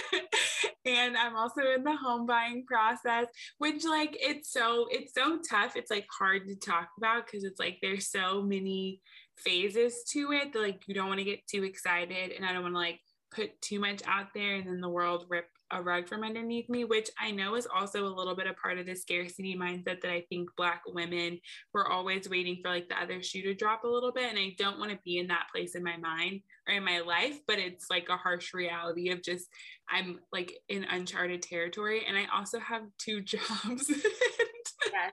and 0.86 1.16
i'm 1.16 1.36
also 1.36 1.60
in 1.76 1.84
the 1.84 1.96
home 1.96 2.26
buying 2.26 2.64
process 2.66 3.26
which 3.58 3.84
like 3.84 4.16
it's 4.20 4.50
so 4.50 4.86
it's 4.90 5.14
so 5.14 5.38
tough. 5.48 5.76
It's 5.76 5.90
like 5.90 6.06
hard 6.18 6.48
to 6.48 6.56
talk 6.56 6.88
about 6.98 7.26
because 7.26 7.44
it's 7.44 7.60
like 7.60 7.78
there's 7.82 8.10
so 8.10 8.42
many 8.42 9.00
phases 9.38 10.02
to 10.12 10.32
it 10.32 10.52
that 10.52 10.62
like 10.62 10.82
you 10.86 10.94
don't 10.94 11.08
want 11.08 11.18
to 11.18 11.24
get 11.24 11.46
too 11.46 11.64
excited 11.64 12.32
and 12.32 12.44
i 12.44 12.52
don't 12.52 12.62
want 12.62 12.74
to 12.74 12.78
like 12.78 13.00
put 13.34 13.60
too 13.60 13.80
much 13.80 14.02
out 14.06 14.28
there 14.34 14.56
and 14.56 14.66
then 14.66 14.80
the 14.80 14.88
world 14.88 15.26
rip 15.28 15.46
a 15.72 15.82
rug 15.82 16.06
from 16.06 16.22
underneath 16.22 16.68
me, 16.68 16.84
which 16.84 17.10
I 17.18 17.30
know 17.30 17.54
is 17.54 17.66
also 17.66 18.06
a 18.06 18.14
little 18.14 18.36
bit 18.36 18.46
a 18.46 18.52
part 18.54 18.78
of 18.78 18.86
the 18.86 18.94
scarcity 18.94 19.56
mindset 19.56 20.02
that 20.02 20.12
I 20.12 20.22
think 20.28 20.50
Black 20.56 20.82
women 20.86 21.40
were 21.72 21.90
always 21.90 22.28
waiting 22.28 22.58
for 22.62 22.70
like 22.70 22.88
the 22.88 23.00
other 23.00 23.22
shoe 23.22 23.42
to 23.42 23.54
drop 23.54 23.84
a 23.84 23.88
little 23.88 24.12
bit. 24.12 24.28
And 24.28 24.38
I 24.38 24.54
don't 24.58 24.78
want 24.78 24.90
to 24.90 24.98
be 25.04 25.18
in 25.18 25.28
that 25.28 25.46
place 25.52 25.74
in 25.74 25.82
my 25.82 25.96
mind 25.96 26.42
or 26.68 26.74
in 26.74 26.84
my 26.84 27.00
life, 27.00 27.40
but 27.46 27.58
it's 27.58 27.86
like 27.90 28.08
a 28.10 28.16
harsh 28.16 28.52
reality 28.52 29.10
of 29.10 29.22
just 29.22 29.48
I'm 29.90 30.20
like 30.30 30.52
in 30.68 30.84
uncharted 30.84 31.42
territory. 31.42 32.02
And 32.06 32.16
I 32.16 32.26
also 32.34 32.58
have 32.60 32.82
two 32.98 33.20
jobs. 33.22 33.88
yes. 33.88 35.12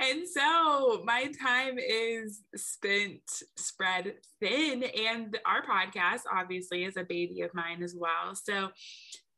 And 0.00 0.28
so 0.28 1.02
my 1.04 1.30
time 1.40 1.78
is 1.78 2.40
spent 2.56 3.22
spread 3.56 4.14
thin, 4.40 4.82
and 4.82 5.38
our 5.46 5.62
podcast 5.64 6.22
obviously 6.32 6.84
is 6.84 6.96
a 6.96 7.04
baby 7.04 7.42
of 7.42 7.54
mine 7.54 7.82
as 7.82 7.94
well. 7.96 8.34
So 8.34 8.70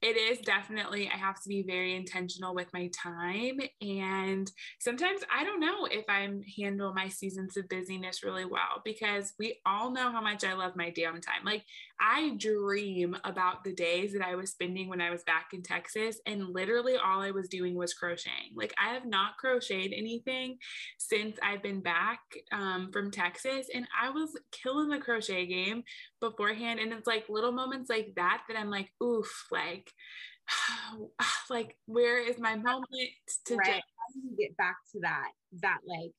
it 0.03 0.17
is 0.17 0.39
definitely 0.39 1.09
i 1.13 1.17
have 1.17 1.41
to 1.41 1.49
be 1.49 1.63
very 1.63 1.95
intentional 1.97 2.55
with 2.55 2.71
my 2.73 2.89
time 2.89 3.59
and 3.81 4.51
sometimes 4.79 5.21
i 5.35 5.43
don't 5.43 5.61
know 5.61 5.87
if 5.87 6.05
i'm 6.09 6.43
handle 6.59 6.93
my 6.93 7.09
seasons 7.09 7.57
of 7.57 7.69
busyness 7.69 8.23
really 8.23 8.45
well 8.45 8.83
because 8.85 9.33
we 9.39 9.59
all 9.65 9.91
know 9.91 10.13
how 10.13 10.21
much 10.21 10.45
i 10.45 10.53
love 10.53 10.77
my 10.77 10.91
downtime 10.91 11.45
like 11.45 11.65
i 12.00 12.35
dream 12.38 13.17
about 13.25 13.65
the 13.65 13.73
days 13.73 14.12
that 14.12 14.23
i 14.23 14.35
was 14.35 14.50
spending 14.50 14.88
when 14.88 15.00
i 15.00 15.11
was 15.11 15.23
back 15.25 15.49
in 15.53 15.62
texas 15.62 16.21
and 16.26 16.49
literally 16.49 16.97
all 16.97 17.21
i 17.21 17.31
was 17.31 17.49
doing 17.49 17.75
was 17.75 17.95
crocheting 17.95 18.53
like 18.55 18.75
i 18.83 18.93
have 18.93 19.07
not 19.07 19.37
crocheted 19.38 19.93
anything 19.97 20.57
since 20.99 21.38
i've 21.43 21.62
been 21.62 21.81
back 21.81 22.21
um, 22.53 22.91
from 22.93 23.11
texas 23.11 23.69
and 23.75 23.87
i 24.00 24.11
was 24.11 24.37
killing 24.53 24.88
the 24.88 24.99
crochet 24.99 25.47
game 25.47 25.83
beforehand 26.21 26.81
and 26.81 26.93
it's 26.93 27.07
like 27.07 27.29
little 27.29 27.53
moments 27.53 27.91
like 27.91 28.12
that 28.17 28.43
that 28.49 28.59
i'm 28.59 28.71
like 28.71 28.91
oof 29.03 29.47
like 29.50 29.91
like 31.50 31.76
where 31.87 32.19
is 32.19 32.38
my 32.38 32.55
moment 32.55 33.11
to 33.45 33.57
right. 33.57 33.67
just- 33.67 33.85
get 34.38 34.57
back 34.57 34.76
to 34.93 35.00
that 35.00 35.31
that 35.61 35.79
like 35.87 36.12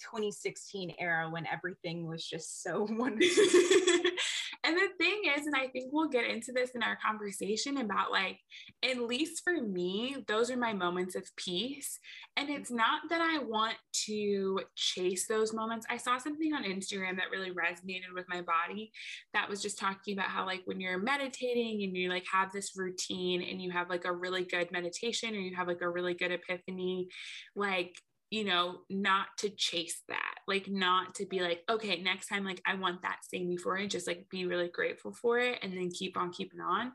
2016 0.00 0.94
era 0.98 1.28
when 1.30 1.46
everything 1.46 2.06
was 2.06 2.24
just 2.24 2.62
so 2.62 2.82
wonderful 2.90 3.44
And 4.64 4.76
the 4.76 4.88
thing 4.98 5.22
is, 5.36 5.46
and 5.46 5.54
I 5.54 5.68
think 5.68 5.90
we'll 5.92 6.08
get 6.08 6.24
into 6.24 6.52
this 6.52 6.70
in 6.70 6.82
our 6.82 6.98
conversation 7.04 7.78
about 7.78 8.10
like, 8.10 8.38
at 8.82 8.98
least 8.98 9.42
for 9.44 9.60
me, 9.60 10.16
those 10.26 10.50
are 10.50 10.56
my 10.56 10.72
moments 10.72 11.14
of 11.14 11.24
peace. 11.36 11.98
And 12.36 12.48
it's 12.48 12.70
not 12.70 13.02
that 13.10 13.20
I 13.20 13.38
want 13.44 13.76
to 14.06 14.60
chase 14.74 15.26
those 15.28 15.52
moments. 15.52 15.86
I 15.90 15.98
saw 15.98 16.18
something 16.18 16.54
on 16.54 16.64
Instagram 16.64 17.16
that 17.16 17.30
really 17.30 17.50
resonated 17.50 18.14
with 18.14 18.24
my 18.28 18.40
body 18.40 18.90
that 19.34 19.48
was 19.48 19.60
just 19.60 19.78
talking 19.78 20.16
about 20.16 20.30
how, 20.30 20.46
like, 20.46 20.62
when 20.64 20.80
you're 20.80 20.98
meditating 20.98 21.82
and 21.82 21.96
you 21.96 22.08
like 22.08 22.24
have 22.32 22.50
this 22.50 22.72
routine 22.76 23.42
and 23.42 23.60
you 23.60 23.70
have 23.70 23.90
like 23.90 24.06
a 24.06 24.12
really 24.12 24.44
good 24.44 24.72
meditation 24.72 25.34
or 25.34 25.38
you 25.38 25.54
have 25.54 25.68
like 25.68 25.82
a 25.82 25.88
really 25.88 26.14
good 26.14 26.32
epiphany, 26.32 27.08
like, 27.54 27.94
you 28.34 28.42
know, 28.42 28.78
not 28.90 29.28
to 29.38 29.48
chase 29.48 30.02
that, 30.08 30.34
like 30.48 30.68
not 30.68 31.14
to 31.14 31.24
be 31.24 31.38
like, 31.38 31.60
okay, 31.70 32.02
next 32.02 32.26
time, 32.26 32.44
like 32.44 32.60
I 32.66 32.74
want 32.74 33.02
that 33.02 33.20
same 33.22 33.48
euphoria, 33.48 33.86
just 33.86 34.08
like 34.08 34.28
be 34.28 34.44
really 34.44 34.66
grateful 34.66 35.12
for 35.12 35.38
it 35.38 35.60
and 35.62 35.72
then 35.72 35.88
keep 35.88 36.16
on 36.16 36.32
keeping 36.32 36.58
on. 36.58 36.90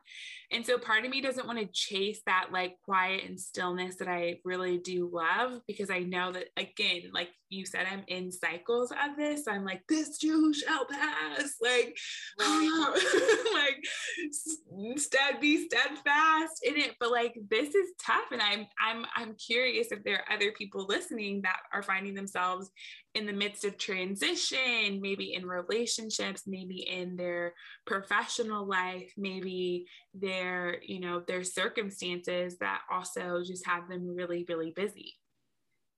And 0.52 0.66
so 0.66 0.78
part 0.78 1.06
of 1.06 1.12
me 1.12 1.22
doesn't 1.22 1.48
want 1.48 1.58
to 1.60 1.70
chase 1.72 2.20
that 2.26 2.48
like 2.52 2.76
quiet 2.84 3.24
and 3.26 3.40
stillness 3.40 3.96
that 4.00 4.10
I 4.10 4.40
really 4.44 4.80
do 4.80 5.10
love 5.10 5.62
because 5.66 5.90
I 5.90 6.00
know 6.00 6.34
that 6.34 6.48
again, 6.58 7.04
like 7.14 7.30
you 7.50 7.66
said, 7.66 7.88
I'm 7.92 8.04
in 8.08 8.32
cycles 8.32 8.92
of 8.92 9.18
this. 9.18 9.48
I'm 9.48 9.66
like, 9.66 9.82
this 9.90 10.18
too 10.18 10.54
shall 10.54 10.86
pass. 10.86 11.56
Like, 11.62 11.98
um, 12.46 12.96
like 13.54 14.98
stead 14.98 15.40
be 15.42 15.68
steadfast 15.68 16.64
in 16.64 16.78
it. 16.78 16.96
But 17.00 17.12
like 17.12 17.36
this 17.50 17.74
is 17.74 17.92
tough. 18.04 18.32
And 18.32 18.42
I'm 18.42 18.68
I'm 18.80 19.06
I'm 19.16 19.36
curious 19.36 19.92
if 19.92 20.04
there 20.04 20.18
are 20.18 20.34
other 20.34 20.52
people 20.52 20.86
listening 20.88 21.29
that 21.44 21.62
are 21.74 21.84
finding 21.84 22.14
themselves 22.14 22.70
in 23.16 23.26
the 23.26 23.34
midst 23.34 23.66
of 23.66 23.78
transition, 23.78 25.00
maybe 25.02 25.34
in 25.34 25.46
relationships, 25.46 26.44
maybe 26.46 26.88
in 26.88 27.16
their 27.16 27.54
professional 27.86 28.68
life, 28.68 29.12
maybe 29.18 29.86
their, 30.14 30.82
you 30.84 31.00
know, 31.00 31.22
their 31.28 31.44
circumstances 31.44 32.58
that 32.60 32.82
also 32.92 33.42
just 33.44 33.66
have 33.66 33.88
them 33.90 34.16
really, 34.16 34.46
really 34.50 34.72
busy. 34.72 35.14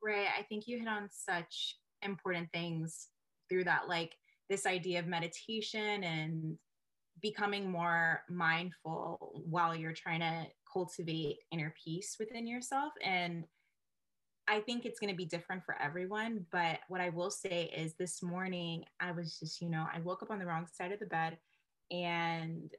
Right. 0.04 0.28
I 0.38 0.44
think 0.44 0.68
you 0.68 0.80
hit 0.80 0.88
on 0.88 1.08
such 1.12 1.78
important 2.02 2.50
things 2.52 3.08
through 3.50 3.66
that, 3.66 3.88
like 3.88 4.14
this 4.50 4.66
idea 4.66 5.00
of 5.00 5.08
meditation 5.08 6.04
and 6.04 6.58
becoming 7.22 7.70
more 7.70 8.24
mindful 8.30 9.44
while 9.46 9.76
you're 9.76 9.94
trying 9.94 10.22
to 10.22 10.48
cultivate 10.72 11.38
inner 11.52 11.74
peace 11.84 12.16
within 12.20 12.48
yourself. 12.48 12.94
And 13.04 13.44
I 14.48 14.60
think 14.60 14.86
it's 14.86 15.00
going 15.00 15.12
to 15.12 15.16
be 15.16 15.26
different 15.26 15.64
for 15.64 15.80
everyone. 15.82 16.46
But 16.52 16.80
what 16.88 17.02
I 17.02 17.10
will 17.10 17.32
say 17.32 17.72
is 17.76 17.94
this 17.94 18.22
morning, 18.22 18.84
I 19.00 19.12
was 19.12 19.40
just, 19.40 19.62
you 19.62 19.70
know, 19.70 19.86
I 19.94 20.00
woke 20.00 20.24
up 20.24 20.32
on 20.32 20.40
the 20.40 20.46
wrong 20.46 20.68
side 20.74 20.92
of 20.92 21.00
the 21.00 21.06
bed 21.06 21.38
and 21.92 22.72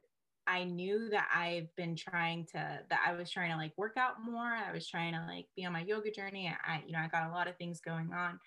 I 0.45 0.65
knew 0.65 1.09
that 1.09 1.29
I've 1.33 1.73
been 1.75 1.95
trying 1.95 2.45
to 2.47 2.79
that 2.89 2.99
I 3.05 3.13
was 3.13 3.31
trying 3.31 3.51
to 3.51 3.57
like 3.57 3.73
work 3.77 3.95
out 3.97 4.23
more. 4.23 4.41
I 4.41 4.73
was 4.73 4.87
trying 4.87 5.13
to 5.13 5.25
like 5.27 5.45
be 5.55 5.65
on 5.65 5.73
my 5.73 5.81
yoga 5.81 6.11
journey. 6.11 6.53
I 6.67 6.83
you 6.85 6.91
know, 6.91 6.99
I 6.99 7.07
got 7.07 7.29
a 7.29 7.33
lot 7.33 7.47
of 7.47 7.55
things 7.57 7.79
going 7.79 8.11
on. 8.11 8.39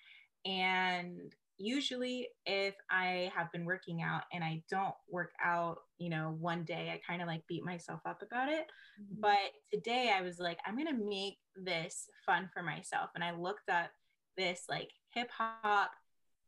And 0.45 1.33
usually 1.57 2.27
if 2.45 2.75
I 2.89 3.31
have 3.35 3.51
been 3.51 3.65
working 3.65 4.01
out 4.01 4.23
and 4.31 4.43
I 4.43 4.61
don't 4.69 4.93
work 5.09 5.31
out, 5.43 5.79
you 5.97 6.09
know, 6.09 6.35
one 6.39 6.63
day 6.63 6.91
I 6.93 7.01
kind 7.09 7.21
of 7.21 7.27
like 7.27 7.45
beat 7.47 7.63
myself 7.63 8.01
up 8.05 8.21
about 8.21 8.49
it. 8.49 8.67
Mm-hmm. 9.01 9.21
But 9.21 9.53
today 9.73 10.11
I 10.15 10.21
was 10.21 10.39
like 10.39 10.59
I'm 10.65 10.75
going 10.75 10.87
to 10.87 11.05
make 11.05 11.37
this 11.55 12.09
fun 12.25 12.49
for 12.53 12.61
myself 12.61 13.09
and 13.15 13.23
I 13.23 13.31
looked 13.31 13.69
up 13.69 13.89
this 14.37 14.65
like 14.69 14.91
hip 15.13 15.29
hop 15.31 15.91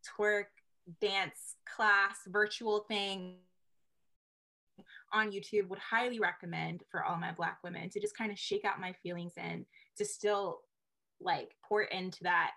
twerk 0.08 0.46
dance 1.02 1.56
class 1.76 2.18
virtual 2.28 2.86
thing 2.88 3.36
on 5.12 5.32
YouTube 5.32 5.68
would 5.68 5.80
highly 5.80 6.20
recommend 6.20 6.84
for 6.92 7.04
all 7.04 7.18
my 7.18 7.32
black 7.32 7.60
women 7.64 7.90
to 7.90 8.00
just 8.00 8.18
kind 8.18 8.32
of 8.32 8.40
shake 8.40 8.66
out 8.66 8.80
my 8.80 8.94
feelings 9.04 9.34
and 9.38 9.66
to 9.98 10.06
still 10.06 10.60
like 11.20 11.56
pour 11.68 11.84
into 11.84 12.24
that 12.24 12.52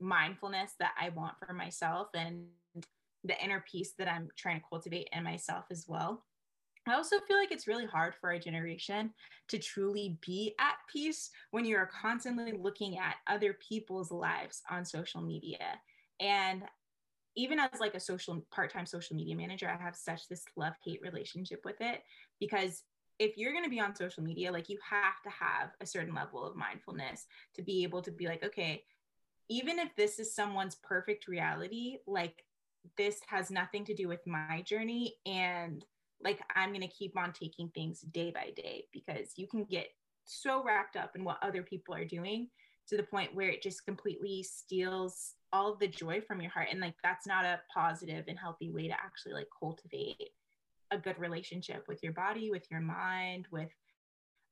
mindfulness 0.00 0.72
that 0.78 0.92
I 1.00 1.10
want 1.10 1.34
for 1.44 1.52
myself 1.52 2.08
and 2.14 2.46
the 3.24 3.42
inner 3.42 3.64
peace 3.70 3.94
that 3.98 4.08
I'm 4.08 4.28
trying 4.36 4.60
to 4.60 4.66
cultivate 4.68 5.08
in 5.12 5.24
myself 5.24 5.64
as 5.70 5.86
well. 5.88 6.24
I 6.86 6.94
also 6.94 7.16
feel 7.20 7.38
like 7.38 7.50
it's 7.50 7.66
really 7.66 7.86
hard 7.86 8.14
for 8.20 8.30
our 8.30 8.38
generation 8.38 9.14
to 9.48 9.58
truly 9.58 10.18
be 10.26 10.54
at 10.60 10.74
peace 10.92 11.30
when 11.50 11.64
you're 11.64 11.86
constantly 11.86 12.52
looking 12.52 12.98
at 12.98 13.16
other 13.26 13.56
people's 13.66 14.10
lives 14.10 14.60
on 14.70 14.84
social 14.84 15.22
media. 15.22 15.80
And 16.20 16.64
even 17.36 17.58
as 17.58 17.80
like 17.80 17.94
a 17.94 18.00
social 18.00 18.44
part-time 18.52 18.86
social 18.86 19.16
media 19.16 19.36
manager 19.36 19.68
i 19.68 19.82
have 19.82 19.96
such 19.96 20.28
this 20.28 20.44
love 20.56 20.74
hate 20.84 21.00
relationship 21.02 21.60
with 21.64 21.80
it 21.80 22.02
because 22.40 22.82
if 23.18 23.36
you're 23.36 23.52
going 23.52 23.64
to 23.64 23.70
be 23.70 23.80
on 23.80 23.94
social 23.94 24.22
media 24.22 24.52
like 24.52 24.68
you 24.68 24.78
have 24.88 25.20
to 25.22 25.30
have 25.30 25.70
a 25.80 25.86
certain 25.86 26.14
level 26.14 26.44
of 26.44 26.56
mindfulness 26.56 27.26
to 27.54 27.62
be 27.62 27.82
able 27.82 28.02
to 28.02 28.10
be 28.10 28.26
like 28.26 28.44
okay 28.44 28.82
even 29.48 29.78
if 29.78 29.94
this 29.96 30.18
is 30.18 30.34
someone's 30.34 30.76
perfect 30.76 31.28
reality 31.28 31.98
like 32.06 32.44
this 32.96 33.20
has 33.26 33.50
nothing 33.50 33.84
to 33.84 33.94
do 33.94 34.08
with 34.08 34.26
my 34.26 34.62
journey 34.64 35.14
and 35.26 35.84
like 36.22 36.40
i'm 36.54 36.70
going 36.70 36.80
to 36.80 36.88
keep 36.88 37.16
on 37.16 37.32
taking 37.32 37.68
things 37.70 38.00
day 38.00 38.30
by 38.30 38.50
day 38.56 38.84
because 38.92 39.32
you 39.36 39.46
can 39.46 39.64
get 39.64 39.88
so 40.24 40.62
wrapped 40.64 40.96
up 40.96 41.16
in 41.16 41.24
what 41.24 41.38
other 41.42 41.62
people 41.62 41.94
are 41.94 42.04
doing 42.04 42.48
to 42.88 42.96
the 42.96 43.02
point 43.02 43.34
where 43.34 43.48
it 43.48 43.62
just 43.62 43.84
completely 43.84 44.42
steals 44.42 45.34
all 45.52 45.72
of 45.72 45.78
the 45.78 45.88
joy 45.88 46.20
from 46.20 46.40
your 46.40 46.50
heart 46.50 46.68
and 46.70 46.80
like 46.80 46.94
that's 47.02 47.26
not 47.26 47.44
a 47.44 47.60
positive 47.72 48.24
and 48.28 48.38
healthy 48.38 48.70
way 48.70 48.88
to 48.88 48.94
actually 48.94 49.32
like 49.32 49.48
cultivate 49.58 50.30
a 50.90 50.98
good 50.98 51.18
relationship 51.18 51.84
with 51.88 52.02
your 52.02 52.12
body 52.12 52.50
with 52.50 52.70
your 52.70 52.80
mind 52.80 53.46
with 53.50 53.70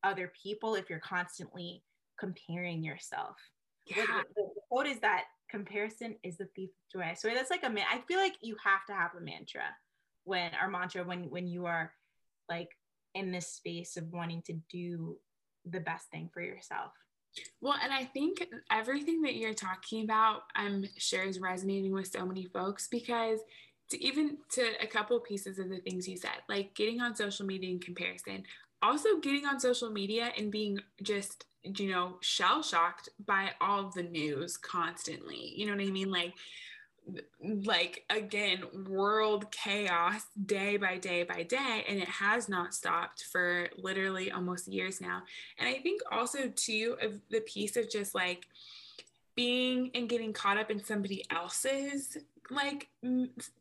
other 0.04 0.32
people 0.42 0.74
if 0.74 0.88
you're 0.90 0.98
constantly 0.98 1.82
comparing 2.18 2.82
yourself 2.82 3.36
yeah. 3.86 4.04
the, 4.36 4.42
the 4.42 4.60
quote 4.70 4.86
is 4.86 5.00
that 5.00 5.24
comparison 5.50 6.16
is 6.22 6.36
the 6.36 6.46
thief 6.56 6.70
of 6.70 7.00
joy 7.00 7.12
so 7.14 7.28
that's 7.28 7.50
like 7.50 7.64
a 7.64 7.70
man 7.70 7.84
i 7.92 7.98
feel 8.08 8.18
like 8.18 8.34
you 8.40 8.56
have 8.64 8.84
to 8.86 8.92
have 8.92 9.10
a 9.18 9.20
mantra 9.20 9.64
when 10.24 10.50
our 10.60 10.68
mantra 10.68 11.04
when 11.04 11.28
when 11.30 11.46
you 11.46 11.66
are 11.66 11.92
like 12.48 12.70
in 13.14 13.30
this 13.30 13.48
space 13.48 13.96
of 13.96 14.10
wanting 14.12 14.40
to 14.42 14.54
do 14.70 15.16
the 15.66 15.80
best 15.80 16.08
thing 16.10 16.30
for 16.32 16.40
yourself 16.40 16.92
well, 17.60 17.76
and 17.82 17.92
I 17.92 18.04
think 18.04 18.46
everything 18.70 19.22
that 19.22 19.36
you're 19.36 19.54
talking 19.54 20.04
about, 20.04 20.42
I'm 20.54 20.86
sure 20.96 21.22
is 21.22 21.40
resonating 21.40 21.92
with 21.92 22.08
so 22.08 22.26
many 22.26 22.44
folks 22.44 22.88
because 22.88 23.40
to 23.90 24.02
even 24.02 24.38
to 24.50 24.62
a 24.82 24.86
couple 24.86 25.18
pieces 25.20 25.58
of 25.58 25.68
the 25.68 25.78
things 25.78 26.08
you 26.08 26.16
said, 26.16 26.30
like 26.48 26.74
getting 26.74 27.00
on 27.00 27.14
social 27.14 27.46
media 27.46 27.70
in 27.70 27.78
comparison, 27.78 28.44
also 28.82 29.18
getting 29.20 29.46
on 29.46 29.60
social 29.60 29.90
media 29.90 30.32
and 30.36 30.50
being 30.50 30.80
just, 31.02 31.46
you 31.64 31.90
know, 31.90 32.18
shell 32.20 32.62
shocked 32.62 33.08
by 33.24 33.50
all 33.60 33.90
the 33.90 34.02
news 34.02 34.56
constantly. 34.56 35.52
You 35.56 35.66
know 35.66 35.76
what 35.76 35.86
I 35.86 35.90
mean? 35.90 36.10
Like 36.10 36.34
like 37.40 38.04
again 38.10 38.62
world 38.88 39.50
chaos 39.50 40.22
day 40.46 40.76
by 40.76 40.98
day 40.98 41.24
by 41.24 41.42
day 41.42 41.84
and 41.88 41.98
it 41.98 42.08
has 42.08 42.48
not 42.48 42.72
stopped 42.72 43.24
for 43.24 43.68
literally 43.76 44.30
almost 44.30 44.68
years 44.68 45.00
now 45.00 45.20
and 45.58 45.68
i 45.68 45.74
think 45.74 46.00
also 46.12 46.48
too 46.54 46.96
of 47.02 47.18
the 47.30 47.40
piece 47.40 47.76
of 47.76 47.90
just 47.90 48.14
like 48.14 48.46
being 49.34 49.90
and 49.94 50.08
getting 50.08 50.32
caught 50.32 50.56
up 50.56 50.70
in 50.70 50.82
somebody 50.82 51.24
else's 51.30 52.18
like 52.50 52.88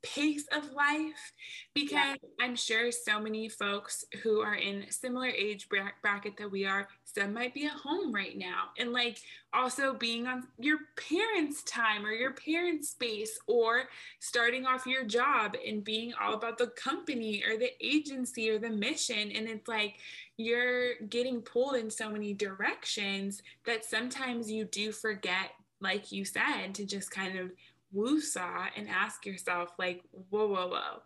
pace 0.01 0.47
of 0.51 0.71
life 0.73 1.33
because 1.73 1.91
yeah. 1.91 2.15
I'm 2.39 2.55
sure 2.55 2.91
so 2.91 3.19
many 3.19 3.47
folks 3.47 4.05
who 4.23 4.41
are 4.41 4.55
in 4.55 4.85
similar 4.89 5.27
age 5.27 5.67
bracket 5.69 6.37
that 6.37 6.51
we 6.51 6.65
are, 6.65 6.87
some 7.03 7.33
might 7.33 7.53
be 7.53 7.65
at 7.65 7.71
home 7.71 8.13
right 8.13 8.37
now 8.37 8.69
and 8.77 8.91
like 8.91 9.19
also 9.53 9.93
being 9.93 10.27
on 10.27 10.47
your 10.57 10.79
parents' 10.95 11.63
time 11.63 12.05
or 12.05 12.11
your 12.11 12.31
parents' 12.31 12.89
space 12.89 13.37
or 13.47 13.83
starting 14.19 14.65
off 14.65 14.85
your 14.87 15.03
job 15.03 15.55
and 15.65 15.83
being 15.83 16.13
all 16.21 16.33
about 16.33 16.57
the 16.57 16.67
company 16.67 17.43
or 17.47 17.57
the 17.57 17.71
agency 17.85 18.49
or 18.49 18.59
the 18.59 18.69
mission. 18.69 19.31
And 19.31 19.47
it's 19.47 19.67
like 19.67 19.95
you're 20.37 20.95
getting 21.09 21.41
pulled 21.41 21.75
in 21.75 21.89
so 21.89 22.09
many 22.09 22.33
directions 22.33 23.41
that 23.65 23.85
sometimes 23.85 24.49
you 24.49 24.65
do 24.65 24.91
forget, 24.91 25.51
like 25.81 26.11
you 26.11 26.23
said, 26.25 26.73
to 26.75 26.85
just 26.85 27.11
kind 27.11 27.37
of 27.37 27.51
woosah 27.95 28.67
and 28.75 28.89
ask 28.89 29.25
yourself, 29.25 29.69
like, 29.77 30.03
whoa, 30.29 30.47
whoa, 30.47 30.67
whoa, 30.67 31.01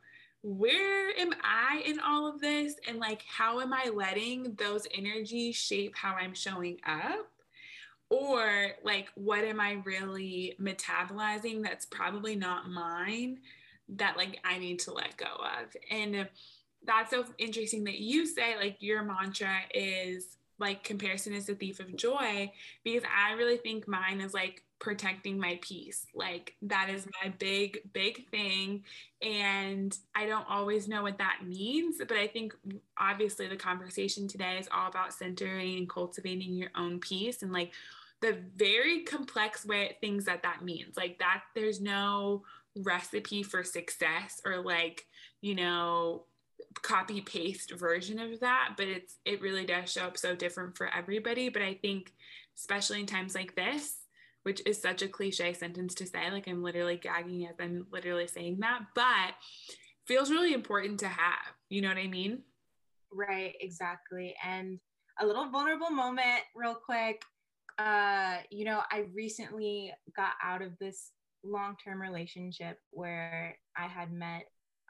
where 0.46 1.10
am 1.20 1.32
I 1.44 1.84
in 1.88 2.00
all 2.00 2.28
of 2.28 2.40
this? 2.40 2.76
And 2.88 3.00
like, 3.00 3.24
how 3.28 3.62
am 3.62 3.74
I 3.74 3.90
letting 3.94 4.54
those 4.56 4.86
energies 4.94 5.56
shape 5.56 5.96
how 5.96 6.14
I'm 6.14 6.36
showing 6.36 6.78
up? 6.86 7.28
Or 8.12 8.68
like, 8.84 9.08
what 9.16 9.44
am 9.44 9.60
I 9.60 9.82
really 9.84 10.56
metabolizing 10.62 11.64
that's 11.64 11.88
probably 11.88 12.36
not 12.36 12.70
mine 12.70 13.40
that 13.90 14.18
like 14.18 14.40
I 14.46 14.60
need 14.60 14.80
to 14.82 14.94
let 14.94 15.18
go 15.18 15.26
of? 15.26 15.76
And 15.90 16.30
that's 16.86 17.10
so 17.10 17.26
interesting 17.40 17.84
that 17.86 17.98
you 17.98 18.28
say 18.28 18.56
like 18.56 18.78
your 18.80 19.02
mantra 19.02 19.62
is 19.74 20.38
like 20.60 20.84
comparison 20.84 21.34
is 21.34 21.48
the 21.48 21.56
thief 21.56 21.80
of 21.80 21.96
joy 21.96 22.52
because 22.84 23.04
I 23.12 23.34
really 23.34 23.58
think 23.58 23.88
mine 23.88 24.22
is 24.22 24.34
like 24.34 24.62
protecting 24.80 25.40
my 25.40 25.60
peace. 25.62 26.06
Like 26.14 26.56
that 26.64 26.90
is 26.90 27.08
my 27.24 27.30
big, 27.30 27.80
big 27.94 28.30
thing. 28.30 28.84
And 29.22 29.98
I 30.14 30.26
don't 30.26 30.50
always 30.50 30.88
know 30.88 31.04
what 31.04 31.18
that 31.18 31.40
means, 31.46 31.98
but 31.98 32.18
I 32.18 32.28
think 32.28 32.54
obviously 32.98 33.48
the 33.48 33.56
conversation 33.56 34.28
today 34.28 34.58
is 34.60 34.70
all 34.74 34.90
about 34.90 35.14
centering 35.14 35.78
and 35.78 35.90
cultivating 35.90 36.54
your 36.54 36.72
own 36.76 37.00
peace 37.00 37.42
and 37.42 37.54
like 37.54 37.72
the 38.22 38.38
very 38.56 39.02
complex 39.02 39.66
way 39.66 39.98
things 40.02 40.26
that 40.26 40.44
that 40.44 40.64
means. 40.64 40.98
Like 40.98 41.20
that 41.20 41.44
there's 41.56 41.82
no 41.82 42.44
recipe 42.76 43.44
for 43.44 43.64
success 43.64 44.42
or 44.46 44.62
like, 44.62 45.06
you 45.42 45.56
know, 45.56 46.26
copy 46.82 47.22
paste 47.22 47.72
version 47.72 48.20
of 48.20 48.40
that 48.40 48.74
but 48.78 48.88
it's 48.88 49.16
it 49.26 49.42
really 49.42 49.66
does 49.66 49.92
show 49.92 50.04
up 50.04 50.18
so 50.18 50.36
different 50.36 50.76
for 50.76 50.88
everybody 50.94 51.50
but 51.50 51.62
i 51.62 51.74
think 51.74 52.14
especially 52.58 53.00
in 53.00 53.06
times 53.06 53.34
like 53.34 53.56
this 53.56 54.05
which 54.46 54.62
is 54.68 54.80
such 54.80 55.02
a 55.02 55.08
cliche 55.08 55.54
sentence 55.54 55.96
to 55.96 56.06
say. 56.06 56.30
Like 56.30 56.48
I'm 56.48 56.62
literally 56.62 56.98
gagging 56.98 57.48
as 57.48 57.56
I'm 57.60 57.88
literally 57.92 58.28
saying 58.28 58.60
that, 58.60 58.82
but 58.94 59.34
feels 60.06 60.30
really 60.30 60.54
important 60.54 61.00
to 61.00 61.08
have. 61.08 61.56
You 61.70 61.82
know 61.82 61.88
what 61.88 61.98
I 61.98 62.08
mean? 62.08 62.44
Right, 63.12 63.56
exactly. 63.60 64.36
And 64.46 64.80
a 65.20 65.26
little 65.26 65.50
vulnerable 65.50 65.90
moment, 65.90 66.42
real 66.56 66.76
quick. 66.76 67.24
Uh, 67.80 68.38
you 68.52 68.66
know, 68.66 68.82
I 68.92 69.06
recently 69.16 69.92
got 70.16 70.34
out 70.44 70.62
of 70.62 70.78
this 70.80 71.12
long 71.44 71.76
term 71.84 72.00
relationship 72.00 72.78
where 72.92 73.58
I 73.76 73.88
had 73.88 74.14
met 74.14 74.44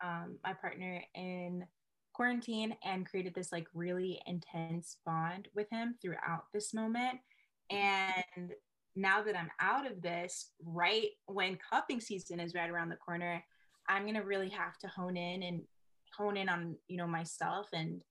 um, 0.04 0.38
my 0.44 0.52
partner 0.52 1.02
in 1.16 1.66
quarantine 2.14 2.76
and 2.84 3.06
created 3.06 3.34
this 3.34 3.54
like 3.54 3.68
really 3.74 4.22
intense 4.26 4.98
bond 5.06 5.48
with 5.56 5.68
him 5.72 5.96
throughout 6.02 6.44
this 6.54 6.74
moment. 6.74 7.20
And 7.70 8.52
now 8.96 9.22
that 9.24 9.38
I'm 9.38 9.52
out 9.60 9.90
of 9.90 10.02
this, 10.02 10.52
right 10.64 11.10
when 11.26 11.58
cuffing 11.70 12.00
season 12.00 12.40
is 12.40 12.54
right 12.54 12.70
around 12.70 12.90
the 12.90 12.96
corner, 12.96 13.44
I'm 13.88 14.04
going 14.04 14.16
to 14.16 14.22
really 14.22 14.50
have 14.50 14.78
to 14.80 14.88
hone 14.88 15.18
in 15.18 15.44
and 15.44 15.62
hone 16.18 16.38
in 16.38 16.50
on, 16.50 16.76
you 16.88 16.98
know, 16.98 17.08
myself 17.08 17.68
and 17.74 18.02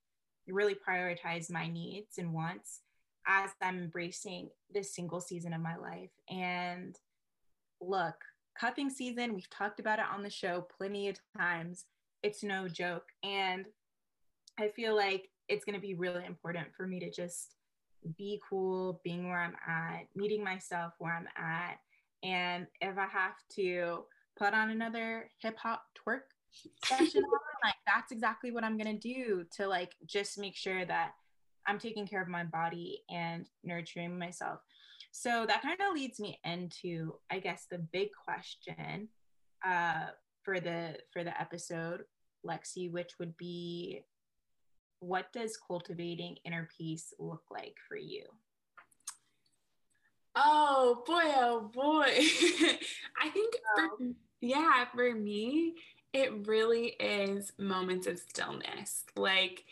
really 0.47 0.75
prioritize 0.75 1.51
my 1.51 1.69
needs 1.69 2.19
and 2.19 2.35
wants 2.35 2.81
as 3.27 3.51
I'm 3.63 3.79
embracing 3.79 4.51
this 4.73 4.95
single 4.95 5.21
season 5.21 5.55
of 5.55 5.61
my 5.61 5.77
life. 5.77 6.11
And 6.29 6.95
look, 7.81 8.17
cuffing 8.59 8.91
season, 8.91 9.35
we've 9.35 9.51
talked 9.51 9.81
about 9.81 9.99
it 9.99 10.05
on 10.13 10.23
the 10.23 10.31
show 10.31 10.67
plenty 10.77 11.09
of 11.09 11.17
times. 11.37 11.87
It's 12.23 12.43
no 12.43 12.69
joke. 12.69 13.07
And 13.23 13.65
I 14.59 14.69
feel 14.69 14.95
like 14.95 15.31
it's 15.49 15.65
going 15.65 15.75
to 15.75 15.81
be 15.81 15.95
really 15.95 16.25
important 16.27 16.69
for 16.77 16.87
me 16.87 17.01
to 17.01 17.11
just 17.11 17.55
be 18.17 18.41
cool, 18.49 19.01
being 19.05 19.29
where 19.29 19.41
I'm 19.41 19.57
at, 19.67 20.07
meeting 20.15 20.45
myself 20.45 20.93
where 20.99 21.15
I'm 21.15 21.29
at. 21.37 21.79
And 22.23 22.67
if 22.81 22.97
I 22.99 23.07
have 23.07 23.37
to 23.57 24.05
put 24.37 24.55
on 24.55 24.71
another 24.71 25.31
hip 25.41 25.57
hop 25.59 25.85
twerk 25.97 26.23
session, 26.85 27.23
like 27.65 27.75
that's 27.87 28.13
exactly 28.13 28.51
what 28.51 28.65
I'm 28.65 28.77
gonna 28.77 28.99
do 28.99 29.45
to 29.57 29.67
like 29.67 29.93
just 30.07 30.39
make 30.39 30.57
sure 30.57 30.85
that 30.85 31.13
I'm 31.67 31.79
taking 31.79 32.07
care 32.07 32.23
of 32.23 32.29
my 32.29 32.45
body 32.45 33.03
and 33.11 33.47
nurturing 33.63 34.19
myself. 34.19 34.61
So 35.13 35.47
that 35.47 35.63
kind 35.63 35.79
of 35.81 35.95
leads 35.95 36.19
me 36.19 36.39
into, 36.45 37.15
I 37.31 37.39
guess, 37.39 37.67
the 37.71 37.79
big 37.79 38.09
question 38.25 39.09
uh, 39.65 40.07
for 40.43 40.61
the 40.61 40.97
for 41.13 41.25
the 41.25 41.41
episode, 41.41 42.03
Lexi, 42.45 42.91
which 42.91 43.13
would 43.19 43.37
be 43.37 44.03
what 45.07 45.33
does 45.33 45.57
cultivating 45.57 46.37
inner 46.45 46.69
peace 46.77 47.13
look 47.19 47.43
like 47.51 47.77
for 47.89 47.97
you? 47.97 48.25
Oh 50.37 51.03
boy, 51.07 51.23
oh 51.37 51.71
boy. 51.73 52.03
I 53.21 53.29
think 53.31 53.55
for, 53.77 53.89
oh. 54.01 54.15
yeah, 54.41 54.85
for 54.95 55.15
me, 55.15 55.75
it 56.13 56.47
really 56.47 56.89
is 57.01 57.53
moments 57.59 58.07
of 58.07 58.19
stillness, 58.19 59.05
like 59.17 59.65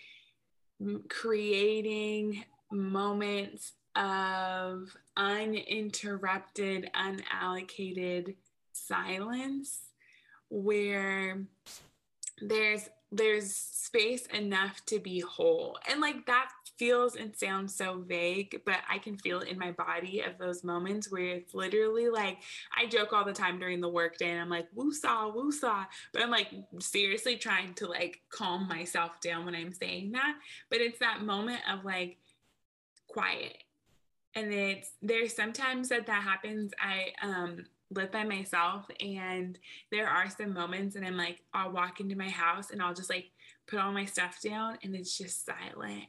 creating 1.09 2.45
moments 2.71 3.73
of 3.97 4.97
uninterrupted, 5.17 6.91
unallocated 6.95 8.35
silence 8.73 9.79
where 10.49 11.43
there's 12.41 12.89
there's 13.13 13.55
space 13.55 14.25
enough 14.27 14.85
to 14.87 14.99
be 14.99 15.21
whole. 15.21 15.79
And 15.89 16.01
like 16.01 16.25
that 16.27 16.49
feels 16.79 17.15
and 17.15 17.37
sounds 17.37 17.75
so 17.75 18.03
vague, 18.09 18.63
but 18.65 18.79
I 18.91 18.99
can 18.99 19.19
feel 19.19 19.41
it 19.41 19.49
in 19.49 19.59
my 19.59 19.71
body 19.73 20.21
of 20.21 20.39
those 20.39 20.65
moments 20.65 21.13
where 21.13 21.27
it's 21.27 21.55
literally 21.55 22.09
like 22.09 22.39
I 22.75 22.87
joke 22.87 23.13
all 23.13 23.25
the 23.25 23.35
time 23.35 23.59
during 23.59 23.83
the 23.83 23.89
workday 23.89 24.31
and 24.31 24.41
I'm 24.41 24.49
like, 24.49 24.69
woo-saw, 24.75 25.31
woo-saw, 25.31 25.85
But 26.13 26.23
I'm 26.23 26.31
like 26.31 26.49
seriously 26.81 27.37
trying 27.37 27.75
to 27.75 27.87
like 27.87 28.23
calm 28.31 28.67
myself 28.67 29.21
down 29.21 29.45
when 29.45 29.55
I'm 29.55 29.75
saying 29.75 30.13
that. 30.13 30.35
But 30.71 30.81
it's 30.81 30.99
that 31.01 31.23
moment 31.23 31.61
of 31.71 31.85
like 31.85 32.17
quiet. 33.09 33.59
And 34.35 34.53
it's 34.53 34.93
there's 35.03 35.35
sometimes 35.35 35.89
that 35.91 36.07
that 36.07 36.23
happens. 36.23 36.73
I 36.81 37.13
um 37.23 37.65
live 37.91 38.11
by 38.11 38.25
myself 38.25 38.87
and 39.01 39.59
there 39.91 40.09
are 40.09 40.29
some 40.31 40.55
moments 40.55 40.97
and 40.97 41.05
I'm 41.05 41.17
like 41.17 41.41
I'll 41.53 41.73
walk 41.73 42.01
into 42.01 42.17
my 42.17 42.31
house 42.31 42.71
and 42.71 42.81
I'll 42.81 42.95
just 42.95 43.11
like 43.11 43.31
put 43.67 43.79
all 43.79 43.93
my 43.93 44.07
stuff 44.07 44.41
down 44.43 44.79
and 44.83 44.95
it's 44.95 45.17
just 45.17 45.45
silent. 45.45 46.05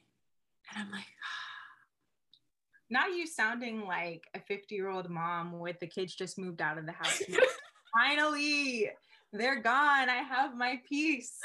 And 0.70 0.78
I'm 0.78 0.92
like 0.92 1.04
now 2.90 3.08
you 3.08 3.28
sounding 3.28 3.86
like 3.86 4.24
a 4.34 4.40
50 4.40 4.74
year 4.74 4.90
old 4.90 5.10
mom 5.10 5.60
with 5.60 5.80
the 5.80 5.88
kids 5.88 6.16
just 6.16 6.40
moved 6.40 6.62
out 6.62 6.78
of 6.78 6.86
the 6.86 6.94
house. 6.94 7.22
Finally 8.00 8.90
they're 9.34 9.62
gone. 9.62 10.10
I 10.10 10.22
have 10.28 10.56
my 10.56 10.80
peace. 10.88 11.40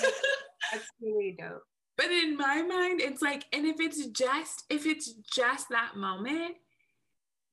That's 0.72 0.90
really 1.00 1.36
dope 1.38 1.62
but 1.96 2.10
in 2.10 2.36
my 2.36 2.62
mind 2.62 3.00
it's 3.00 3.22
like 3.22 3.44
and 3.52 3.66
if 3.66 3.80
it's 3.80 4.06
just 4.06 4.64
if 4.68 4.86
it's 4.86 5.12
just 5.12 5.68
that 5.70 5.96
moment 5.96 6.56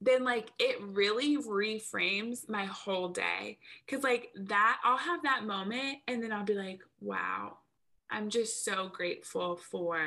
then 0.04 0.24
like 0.24 0.52
it 0.60 0.78
really 0.82 1.38
reframes 1.38 2.50
my 2.50 2.66
whole 2.66 3.10
day. 3.10 3.58
Cause 3.88 4.04
like 4.04 4.30
that, 4.36 4.80
I'll 4.84 4.98
have 4.98 5.24
that 5.24 5.46
moment 5.46 6.00
and 6.08 6.22
then 6.22 6.32
I'll 6.32 6.44
be 6.44 6.56
like, 6.56 6.82
wow, 7.00 7.58
I'm 8.14 8.30
just 8.30 8.64
so 8.64 8.90
grateful 8.94 9.56
for 9.56 10.00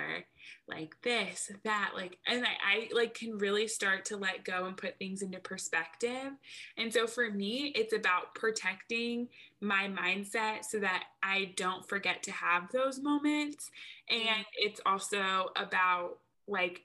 like 0.69 0.95
this, 1.03 1.51
that, 1.64 1.90
like, 1.97 2.19
and 2.27 2.45
I, 2.45 2.49
I 2.64 2.88
like 2.95 3.14
can 3.14 3.37
really 3.37 3.66
start 3.66 4.05
to 4.07 4.16
let 4.16 4.45
go 4.45 4.66
and 4.66 4.77
put 4.77 4.97
things 4.99 5.23
into 5.23 5.40
perspective. 5.40 6.33
And 6.79 6.92
so 6.92 7.09
for 7.09 7.31
me, 7.31 7.73
it's 7.75 7.92
about 7.92 8.35
protecting 8.37 9.29
my 9.61 9.88
mindset 9.88 10.64
so 10.64 10.79
that 10.79 11.05
I 11.23 11.53
don't 11.57 11.88
forget 11.88 12.23
to 12.25 12.33
have 12.33 12.71
those 12.73 13.01
moments. 13.01 13.71
Mm-hmm. 14.11 14.29
And 14.29 14.47
it's 14.57 14.81
also 14.87 15.49
about 15.57 16.19
like 16.47 16.83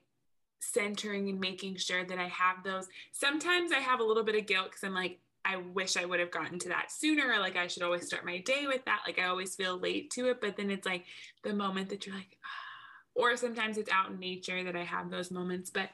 centering 0.59 1.29
and 1.29 1.39
making 1.39 1.75
sure 1.75 2.03
that 2.03 2.17
I 2.17 2.29
have 2.29 2.63
those. 2.63 2.87
Sometimes 3.11 3.71
I 3.71 3.79
have 3.79 3.99
a 3.99 4.03
little 4.03 4.23
bit 4.23 4.35
of 4.35 4.47
guilt 4.47 4.71
because 4.71 4.83
I'm 4.83 4.95
like, 4.95 5.19
I 5.45 5.57
wish 5.57 5.97
I 5.97 6.05
would 6.05 6.19
have 6.19 6.31
gotten 6.31 6.59
to 6.59 6.69
that 6.69 6.91
sooner. 6.91 7.37
Like 7.39 7.55
I 7.55 7.67
should 7.67 7.83
always 7.83 8.05
start 8.05 8.25
my 8.25 8.39
day 8.39 8.65
with 8.67 8.85
that. 8.85 9.01
Like 9.05 9.19
I 9.19 9.25
always 9.25 9.55
feel 9.55 9.77
late 9.77 10.11
to 10.11 10.29
it. 10.29 10.41
But 10.41 10.57
then 10.57 10.71
it's 10.71 10.85
like 10.85 11.05
the 11.43 11.53
moment 11.53 11.89
that 11.89 12.05
you're 12.05 12.15
like, 12.15 12.37
or 13.15 13.35
sometimes 13.35 13.77
it's 13.77 13.91
out 13.91 14.11
in 14.11 14.19
nature 14.19 14.63
that 14.63 14.75
I 14.75 14.83
have 14.83 15.09
those 15.09 15.31
moments. 15.31 15.69
But 15.69 15.89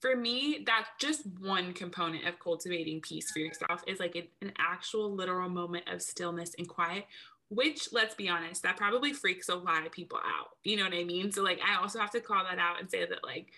for 0.00 0.14
me, 0.14 0.62
that's 0.64 0.88
just 1.00 1.22
one 1.40 1.72
component 1.72 2.26
of 2.26 2.38
cultivating 2.38 3.00
peace 3.00 3.30
for 3.32 3.40
yourself 3.40 3.82
is 3.86 3.98
like 3.98 4.14
an 4.42 4.52
actual 4.58 5.14
literal 5.14 5.48
moment 5.48 5.88
of 5.88 6.02
stillness 6.02 6.52
and 6.56 6.68
quiet, 6.68 7.06
which 7.50 7.88
let's 7.92 8.14
be 8.14 8.28
honest, 8.28 8.62
that 8.62 8.76
probably 8.76 9.12
freaks 9.12 9.48
a 9.48 9.56
lot 9.56 9.86
of 9.86 9.92
people 9.92 10.18
out. 10.18 10.50
You 10.62 10.76
know 10.76 10.84
what 10.84 10.94
I 10.94 11.04
mean? 11.04 11.32
So 11.32 11.42
like 11.42 11.60
I 11.66 11.80
also 11.80 11.98
have 11.98 12.12
to 12.12 12.20
call 12.20 12.44
that 12.44 12.58
out 12.58 12.80
and 12.80 12.88
say 12.90 13.06
that 13.06 13.24
like 13.24 13.48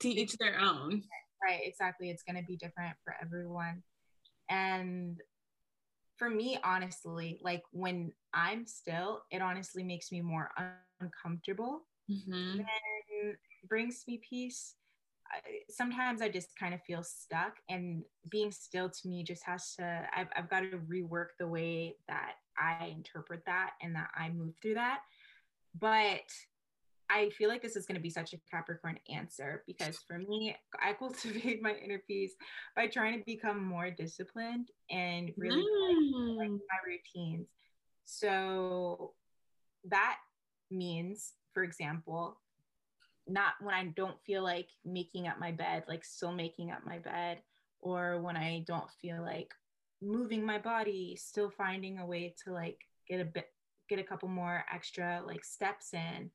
to 0.00 0.08
each 0.08 0.36
their 0.38 0.58
own. 0.58 1.02
Right, 1.42 1.60
exactly. 1.64 2.08
It's 2.08 2.22
gonna 2.22 2.42
be 2.42 2.56
different 2.56 2.96
for 3.04 3.14
everyone. 3.20 3.82
And 4.52 5.20
for 6.16 6.28
me, 6.28 6.58
honestly, 6.62 7.40
like 7.42 7.62
when 7.72 8.12
I'm 8.32 8.66
still, 8.66 9.22
it 9.30 9.42
honestly 9.42 9.82
makes 9.82 10.12
me 10.12 10.20
more 10.20 10.50
uncomfortable 11.00 11.82
mm-hmm. 12.10 12.60
and 12.60 13.36
brings 13.68 14.04
me 14.06 14.20
peace 14.28 14.74
sometimes 15.70 16.22
I 16.22 16.28
just 16.28 16.56
kind 16.58 16.74
of 16.74 16.82
feel 16.82 17.02
stuck, 17.02 17.56
and 17.68 18.02
being 18.28 18.50
still 18.50 18.88
to 18.88 19.08
me 19.08 19.22
just 19.22 19.44
has 19.44 19.74
to, 19.76 20.06
I've, 20.14 20.28
I've 20.36 20.50
got 20.50 20.60
to 20.60 20.78
rework 20.78 21.28
the 21.38 21.46
way 21.46 21.96
that 22.08 22.34
I 22.58 22.86
interpret 22.86 23.42
that 23.46 23.72
and 23.80 23.94
that 23.96 24.08
I 24.14 24.28
move 24.28 24.54
through 24.60 24.74
that. 24.74 25.00
But 25.78 26.20
I 27.12 27.28
feel 27.30 27.50
like 27.50 27.60
this 27.60 27.76
is 27.76 27.84
going 27.84 27.96
to 27.96 28.02
be 28.02 28.10
such 28.10 28.32
a 28.32 28.40
Capricorn 28.50 28.98
answer 29.12 29.62
because 29.66 29.98
for 30.06 30.18
me, 30.18 30.56
I 30.80 30.92
cultivate 30.98 31.62
my 31.62 31.74
inner 31.74 32.00
peace 32.06 32.32
by 32.74 32.86
trying 32.86 33.18
to 33.18 33.24
become 33.26 33.62
more 33.62 33.90
disciplined 33.90 34.70
and 34.90 35.30
really 35.36 35.62
mm. 35.62 36.38
like, 36.38 36.48
my 36.48 36.78
routines. 36.86 37.48
So 38.04 39.12
that 39.84 40.16
means, 40.70 41.32
for 41.52 41.62
example, 41.62 42.40
not 43.28 43.54
when 43.60 43.74
I 43.74 43.92
don't 43.94 44.16
feel 44.24 44.42
like 44.42 44.68
making 44.84 45.28
up 45.28 45.38
my 45.38 45.52
bed, 45.52 45.84
like 45.88 46.04
still 46.04 46.32
making 46.32 46.70
up 46.70 46.80
my 46.86 46.98
bed, 46.98 47.42
or 47.80 48.20
when 48.22 48.36
I 48.36 48.64
don't 48.66 48.90
feel 49.00 49.20
like 49.22 49.52
moving 50.00 50.44
my 50.44 50.58
body, 50.58 51.16
still 51.16 51.50
finding 51.50 51.98
a 51.98 52.06
way 52.06 52.34
to 52.44 52.52
like 52.52 52.78
get 53.06 53.20
a 53.20 53.24
bit, 53.24 53.46
get 53.88 53.98
a 53.98 54.04
couple 54.04 54.28
more 54.28 54.64
extra 54.72 55.22
like 55.26 55.44
steps 55.44 55.92
in, 55.92 56.30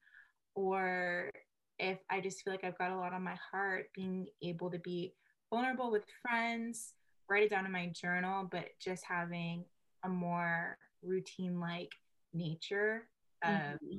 or 0.57 1.29
if 1.77 1.99
I 2.09 2.19
just 2.19 2.41
feel 2.41 2.51
like 2.51 2.63
I've 2.63 2.77
got 2.79 2.91
a 2.91 2.97
lot 2.97 3.13
on 3.13 3.23
my 3.23 3.37
heart, 3.51 3.89
being 3.93 4.25
able 4.41 4.71
to 4.71 4.79
be 4.79 5.13
vulnerable 5.53 5.91
with 5.91 6.03
friends, 6.21 6.95
write 7.29 7.43
it 7.43 7.51
down 7.51 7.67
in 7.67 7.71
my 7.71 7.91
journal, 7.93 8.47
but 8.51 8.65
just 8.81 9.03
having 9.07 9.65
a 10.03 10.09
more 10.09 10.79
routine 11.03 11.59
like 11.59 11.91
nature 12.33 13.07
of 13.43 13.51
mm-hmm. 13.51 13.97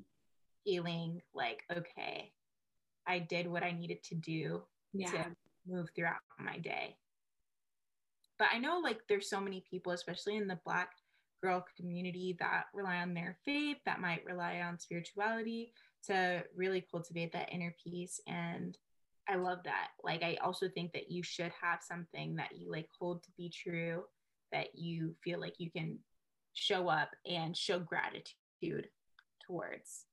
feeling 0.64 1.22
like, 1.32 1.62
okay, 1.72 2.32
I 3.06 3.20
did 3.20 3.46
what 3.46 3.62
I 3.62 3.70
needed 3.70 4.02
to 4.04 4.16
do 4.16 4.62
yeah. 4.92 5.10
to 5.12 5.26
move 5.68 5.90
throughout 5.94 6.16
my 6.40 6.58
day. 6.58 6.96
But 8.36 8.48
I 8.52 8.58
know 8.58 8.80
like 8.82 8.98
there's 9.08 9.30
so 9.30 9.40
many 9.40 9.64
people, 9.70 9.92
especially 9.92 10.36
in 10.36 10.48
the 10.48 10.58
Black 10.64 10.90
girl 11.40 11.64
community, 11.76 12.36
that 12.40 12.64
rely 12.74 12.96
on 12.96 13.14
their 13.14 13.36
faith, 13.44 13.76
that 13.86 14.00
might 14.00 14.24
rely 14.24 14.60
on 14.60 14.80
spirituality 14.80 15.72
to 16.06 16.42
really 16.56 16.84
cultivate 16.90 17.32
that 17.32 17.52
inner 17.52 17.74
peace. 17.84 18.20
And 18.26 18.76
I 19.28 19.36
love 19.36 19.58
that. 19.64 19.88
Like, 20.02 20.22
I 20.22 20.38
also 20.42 20.68
think 20.68 20.92
that 20.92 21.10
you 21.10 21.22
should 21.22 21.52
have 21.60 21.80
something 21.82 22.36
that 22.36 22.56
you 22.56 22.70
like 22.70 22.88
hold 22.98 23.22
to 23.24 23.30
be 23.36 23.50
true, 23.50 24.04
that 24.52 24.68
you 24.74 25.14
feel 25.22 25.40
like 25.40 25.54
you 25.58 25.70
can 25.70 25.98
show 26.54 26.88
up 26.88 27.10
and 27.28 27.56
show 27.56 27.78
gratitude 27.78 28.88
towards. 29.46 30.06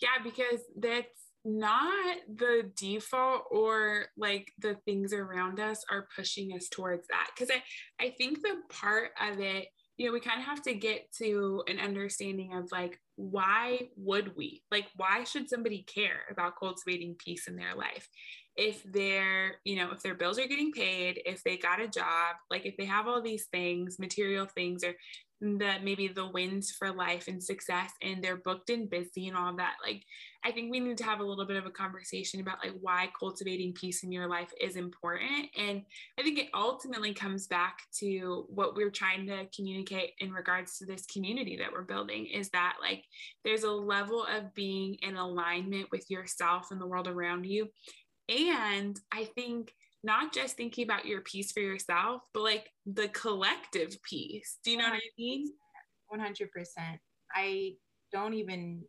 Yeah, 0.00 0.22
because 0.22 0.60
that's 0.76 1.32
not 1.44 2.16
the 2.36 2.70
default 2.76 3.44
or 3.50 4.06
like 4.16 4.52
the 4.58 4.76
things 4.84 5.12
around 5.12 5.58
us 5.58 5.84
are 5.90 6.08
pushing 6.14 6.52
us 6.52 6.68
towards 6.68 7.08
that 7.08 7.28
because 7.34 7.50
i 7.50 8.04
i 8.04 8.10
think 8.10 8.40
the 8.40 8.54
part 8.70 9.10
of 9.20 9.40
it 9.40 9.66
you 10.02 10.08
know 10.08 10.12
we 10.12 10.20
kind 10.20 10.40
of 10.40 10.46
have 10.46 10.62
to 10.62 10.74
get 10.74 11.12
to 11.18 11.62
an 11.68 11.78
understanding 11.78 12.54
of 12.54 12.72
like 12.72 12.98
why 13.14 13.88
would 13.96 14.36
we? 14.36 14.64
Like 14.72 14.86
why 14.96 15.22
should 15.22 15.48
somebody 15.48 15.82
care 15.82 16.22
about 16.28 16.58
cultivating 16.58 17.14
peace 17.14 17.46
in 17.46 17.54
their 17.54 17.76
life 17.76 18.08
if 18.56 18.82
they're 18.92 19.56
you 19.64 19.76
know 19.76 19.90
if 19.92 20.02
their 20.02 20.14
bills 20.14 20.38
are 20.38 20.46
getting 20.46 20.72
paid 20.72 21.20
if 21.24 21.42
they 21.42 21.56
got 21.56 21.80
a 21.80 21.88
job 21.88 22.36
like 22.50 22.66
if 22.66 22.76
they 22.76 22.84
have 22.84 23.06
all 23.06 23.22
these 23.22 23.46
things 23.46 23.98
material 23.98 24.46
things 24.46 24.84
or 24.84 24.94
that 25.58 25.82
maybe 25.82 26.06
the 26.06 26.28
wins 26.28 26.70
for 26.70 26.92
life 26.92 27.26
and 27.26 27.42
success 27.42 27.90
and 28.00 28.22
they're 28.22 28.36
booked 28.36 28.70
and 28.70 28.88
busy 28.88 29.26
and 29.26 29.36
all 29.36 29.56
that 29.56 29.74
like 29.84 30.04
i 30.44 30.52
think 30.52 30.70
we 30.70 30.78
need 30.78 30.96
to 30.96 31.04
have 31.04 31.18
a 31.18 31.24
little 31.24 31.44
bit 31.44 31.56
of 31.56 31.66
a 31.66 31.70
conversation 31.70 32.40
about 32.40 32.58
like 32.62 32.74
why 32.80 33.08
cultivating 33.18 33.72
peace 33.72 34.04
in 34.04 34.12
your 34.12 34.28
life 34.28 34.52
is 34.60 34.76
important. 34.76 35.48
And 35.58 35.82
i 36.18 36.22
think 36.22 36.38
it 36.38 36.48
ultimately 36.54 37.12
comes 37.12 37.48
back 37.48 37.78
to 37.98 38.46
what 38.50 38.76
we're 38.76 38.90
trying 38.90 39.26
to 39.26 39.46
communicate 39.54 40.10
in 40.20 40.30
regards 40.30 40.78
to 40.78 40.86
this 40.86 41.06
community 41.06 41.56
that 41.56 41.72
we're 41.72 41.82
building 41.82 42.26
is 42.26 42.48
that 42.50 42.76
like 42.80 43.04
there's 43.44 43.64
a 43.64 43.70
level 43.70 44.24
of 44.24 44.54
being 44.54 44.96
in 45.02 45.16
alignment 45.16 45.88
with 45.90 46.08
yourself 46.08 46.68
and 46.70 46.80
the 46.80 46.86
world 46.86 47.08
around 47.08 47.44
you 47.44 47.68
and 48.28 49.00
i 49.12 49.24
think 49.24 49.72
not 50.04 50.32
just 50.34 50.56
thinking 50.56 50.84
about 50.84 51.06
your 51.06 51.20
peace 51.20 51.52
for 51.52 51.60
yourself, 51.60 52.22
but 52.34 52.42
like 52.42 52.70
the 52.86 53.08
collective 53.08 53.96
peace. 54.02 54.58
Do 54.64 54.72
you 54.72 54.76
know 54.76 54.84
100%, 54.84 54.90
what 54.90 54.96
I 54.96 55.10
mean? 55.18 55.52
100%. 56.12 56.98
I 57.34 57.74
don't 58.12 58.34
even, 58.34 58.82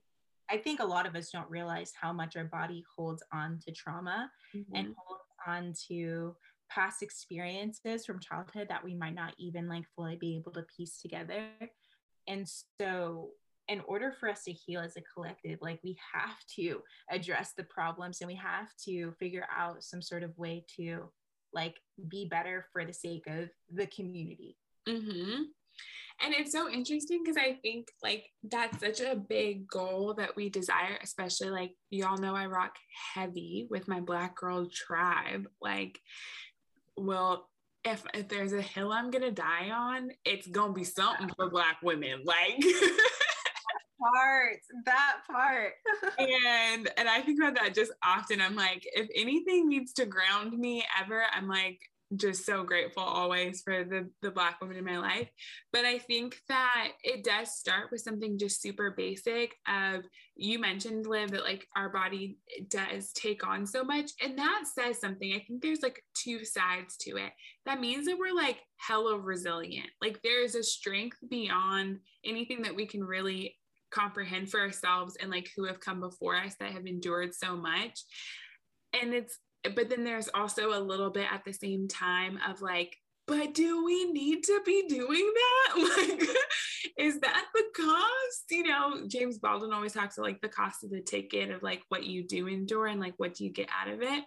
I 0.50 0.58
think 0.58 0.80
a 0.80 0.86
lot 0.86 1.06
of 1.06 1.16
us 1.16 1.30
don't 1.30 1.50
realize 1.50 1.92
how 2.00 2.14
much 2.14 2.36
our 2.36 2.46
body 2.46 2.84
holds 2.96 3.24
on 3.32 3.60
to 3.66 3.72
trauma 3.72 4.30
mm-hmm. 4.56 4.76
and 4.76 4.96
holds 4.98 5.24
on 5.46 5.74
to 5.88 6.36
past 6.70 7.04
experiences 7.04 8.06
from 8.06 8.20
childhood 8.20 8.68
that 8.70 8.84
we 8.84 8.96
might 8.96 9.14
not 9.14 9.34
even 9.38 9.68
like 9.68 9.84
fully 9.96 10.16
be 10.16 10.36
able 10.36 10.52
to 10.54 10.66
piece 10.76 11.00
together. 11.00 11.46
And 12.28 12.50
so 12.80 13.30
in 13.70 13.82
order 13.88 14.14
for 14.20 14.30
us 14.30 14.44
to 14.44 14.52
heal 14.52 14.82
as 14.82 14.98
a 14.98 15.02
collective, 15.14 15.60
like 15.62 15.80
we 15.84 15.98
have 16.14 16.38
to 16.56 16.82
address 17.10 17.54
the 17.58 17.64
problems 17.64 18.20
and 18.22 18.28
we 18.28 18.36
have 18.36 18.68
to 18.86 19.14
figure 19.20 19.46
out 19.56 19.84
some 19.84 20.02
sort 20.02 20.24
of 20.24 20.38
way 20.38 20.66
to 20.76 21.10
like 21.54 21.76
be 22.08 22.28
better 22.30 22.66
for 22.74 22.84
the 22.84 22.94
sake 22.94 23.24
of 23.28 23.50
the 23.72 23.88
community. 23.88 24.58
Mm-hmm. 24.88 25.44
And 26.22 26.34
it's 26.34 26.52
so 26.52 26.70
interesting 26.70 27.22
because 27.24 27.38
I 27.38 27.58
think 27.62 27.88
like 28.02 28.26
that's 28.44 28.80
such 28.80 29.02
a 29.02 29.16
big 29.16 29.68
goal 29.68 30.14
that 30.16 30.36
we 30.36 30.50
desire, 30.50 30.98
especially 31.02 31.50
like 31.50 31.72
y'all 31.90 32.18
know 32.18 32.36
I 32.36 32.46
rock 32.46 32.76
heavy 33.14 33.68
with 33.70 33.88
my 33.88 34.00
black 34.00 34.36
girl 34.36 34.68
tribe. 34.72 35.48
Like, 35.62 36.00
well, 36.96 37.50
if 37.84 38.04
if 38.14 38.28
there's 38.30 38.54
a 38.54 38.62
hill 38.62 38.94
I'm 38.94 39.12
gonna 39.12 39.32
die 39.32 39.72
on, 39.72 40.12
it's 40.24 40.48
gonna 40.48 40.74
be 40.74 40.84
something 40.84 41.30
for 41.36 41.50
black 41.50 41.78
women. 41.82 42.22
Like 42.24 42.64
part 44.04 44.58
that 44.86 45.18
part. 45.30 45.74
And 46.20 46.90
and 46.98 47.10
i 47.10 47.22
think 47.22 47.40
about 47.40 47.56
that 47.56 47.74
just 47.74 47.92
often. 48.04 48.42
I'm 48.42 48.56
like 48.56 48.88
if 48.94 49.10
anything 49.16 49.70
needs 49.70 49.94
to 49.94 50.06
ground 50.06 50.58
me 50.58 50.84
ever 51.02 51.24
i'm 51.34 51.48
like 51.48 51.80
just 52.16 52.46
so 52.46 52.64
grateful 52.64 53.04
always 53.04 53.62
for 53.62 53.84
the 53.84 54.10
the 54.22 54.32
black 54.32 54.60
woman 54.62 54.78
in 54.78 54.86
my 54.86 54.98
life. 54.98 55.30
But 55.72 55.86
i 55.86 55.98
think 55.98 56.38
that 56.48 56.90
it 57.04 57.24
does 57.24 57.58
start 57.58 57.92
with 57.92 58.02
something 58.02 58.38
just 58.38 58.62
super 58.62 58.92
basic 58.92 59.56
of 59.68 60.04
you 60.36 60.60
mentioned 60.60 61.06
liv 61.06 61.32
that 61.32 61.44
like 61.44 61.68
our 61.76 61.90
body 61.90 62.38
does 62.70 63.12
take 63.14 63.46
on 63.46 63.66
so 63.66 63.84
much 63.84 64.12
and 64.22 64.38
that 64.38 64.64
says 64.66 65.00
something. 65.00 65.34
I 65.34 65.44
think 65.48 65.62
there's 65.62 65.84
like 65.84 66.04
two 66.16 66.46
sides 66.46 66.98
to 66.98 67.18
it. 67.18 67.32
That 67.66 67.80
means 67.80 68.06
that 68.06 68.18
we're 68.18 68.36
like 68.36 68.60
hella 68.78 69.20
resilient. 69.20 69.90
Like 70.02 70.20
there's 70.24 70.56
a 70.56 70.64
strength 70.64 71.18
beyond 71.30 72.00
anything 72.26 72.62
that 72.64 72.76
we 72.76 72.86
can 72.86 73.04
really 73.04 73.56
comprehend 73.94 74.50
for 74.50 74.60
ourselves 74.60 75.16
and 75.22 75.30
like 75.30 75.50
who 75.56 75.66
have 75.66 75.80
come 75.80 76.00
before 76.00 76.36
us 76.36 76.56
that 76.60 76.72
have 76.72 76.86
endured 76.86 77.34
so 77.34 77.56
much. 77.56 78.02
And 79.00 79.14
it's 79.14 79.40
but 79.76 79.90
then 79.90 80.04
there's 80.04 80.30
also 80.34 80.78
a 80.78 80.82
little 80.82 81.10
bit 81.10 81.28
at 81.32 81.46
the 81.46 81.54
same 81.54 81.88
time 81.88 82.40
of 82.48 82.62
like 82.62 82.98
but 83.26 83.54
do 83.54 83.86
we 83.86 84.12
need 84.12 84.44
to 84.44 84.62
be 84.66 84.86
doing 84.88 85.32
that? 85.34 85.90
Like 85.98 86.28
is 86.98 87.20
that 87.22 87.46
the 87.54 87.64
cost? 87.76 88.44
You 88.50 88.64
know 88.64 89.08
james 89.08 89.40
baldwin 89.40 89.72
always 89.72 89.94
talks 89.94 90.18
about 90.18 90.28
like 90.28 90.42
the 90.42 90.50
cost 90.50 90.84
of 90.84 90.90
the 90.90 91.02
ticket 91.02 91.50
of 91.50 91.64
like 91.64 91.82
what 91.90 92.04
you 92.04 92.28
do 92.28 92.48
endure 92.48 92.88
and 92.88 93.00
like 93.00 93.14
what 93.18 93.36
do 93.36 93.46
you 93.46 93.52
get 93.52 93.70
out 93.80 93.92
of 93.92 94.02
it. 94.02 94.08
Right. 94.08 94.26